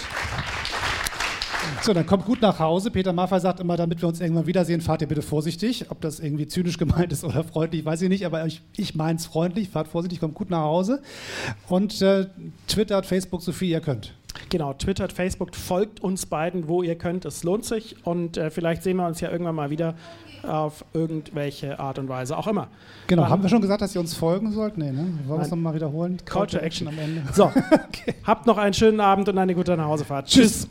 So, 1.83 1.92
dann 1.92 2.07
kommt 2.07 2.24
gut 2.24 2.40
nach 2.40 2.59
Hause. 2.59 2.90
Peter 2.90 3.12
Maffay 3.12 3.40
sagt 3.40 3.61
immer, 3.61 3.76
damit 3.76 4.00
wir 4.00 4.09
uns 4.09 4.20
irgendwann 4.20 4.46
wiedersehen, 4.46 4.81
fahrt 4.81 5.02
ihr 5.02 5.09
bitte 5.09 5.20
vorsichtig. 5.22 5.87
Ob 5.90 6.00
das 6.00 6.20
irgendwie 6.20 6.46
zynisch 6.46 6.78
gemeint 6.78 7.12
ist 7.12 7.22
oder 7.24 7.44
freundlich, 7.44 7.85
weiß 7.85 8.02
ich 8.02 8.09
nicht, 8.09 8.24
aber 8.24 8.46
ich, 8.46 8.62
ich 8.76 8.94
meine 8.94 9.16
es 9.18 9.26
freundlich. 9.26 9.68
Fahrt 9.68 9.88
vorsichtig, 9.88 10.20
kommt 10.20 10.35
gut 10.35 10.48
nach 10.50 10.62
Hause. 10.62 11.02
Und 11.68 12.00
äh, 12.00 12.26
twittert, 12.66 13.05
Facebook, 13.05 13.42
so 13.42 13.52
viel 13.52 13.68
ihr 13.68 13.81
könnt. 13.81 14.14
Genau, 14.49 14.73
twittert, 14.75 15.12
Facebook, 15.12 15.55
folgt 15.55 16.01
uns 16.01 16.27
beiden, 16.27 16.68
wo 16.68 16.83
ihr 16.83 16.97
könnt. 16.97 17.25
Es 17.25 17.42
lohnt 17.45 17.64
sich. 17.64 17.97
Und 18.05 18.37
äh, 18.37 18.51
vielleicht 18.51 18.83
sehen 18.83 18.97
wir 18.97 19.07
uns 19.07 19.21
ja 19.21 19.31
irgendwann 19.31 19.55
mal 19.55 19.71
wieder 19.71 19.95
auf 20.42 20.85
irgendwelche 20.92 21.79
Art 21.79 21.99
und 21.99 22.09
Weise 22.09 22.37
auch 22.37 22.47
immer. 22.47 22.68
Genau, 23.07 23.23
Dann- 23.23 23.31
haben 23.31 23.42
wir 23.42 23.49
schon 23.49 23.61
gesagt, 23.61 23.81
dass 23.83 23.95
ihr 23.95 24.01
uns 24.01 24.14
folgen 24.14 24.51
sollt? 24.53 24.77
Nee, 24.77 24.90
ne? 24.90 25.18
Wollen 25.27 25.40
wir 25.40 25.45
es 25.45 25.51
nochmal 25.51 25.75
wiederholen? 25.75 26.18
Call 26.25 26.47
to 26.47 26.59
Action. 26.59 26.88
am 26.88 26.99
Ende. 26.99 27.23
So, 27.33 27.51
habt 28.25 28.47
noch 28.47 28.59
einen 28.59 28.75
schönen 28.75 29.01
Abend 29.01 29.29
und 29.29 29.38
eine 29.38 29.55
gute 29.55 29.77
Nachhausefahrt. 29.77 30.27
Tschüss. 30.27 30.68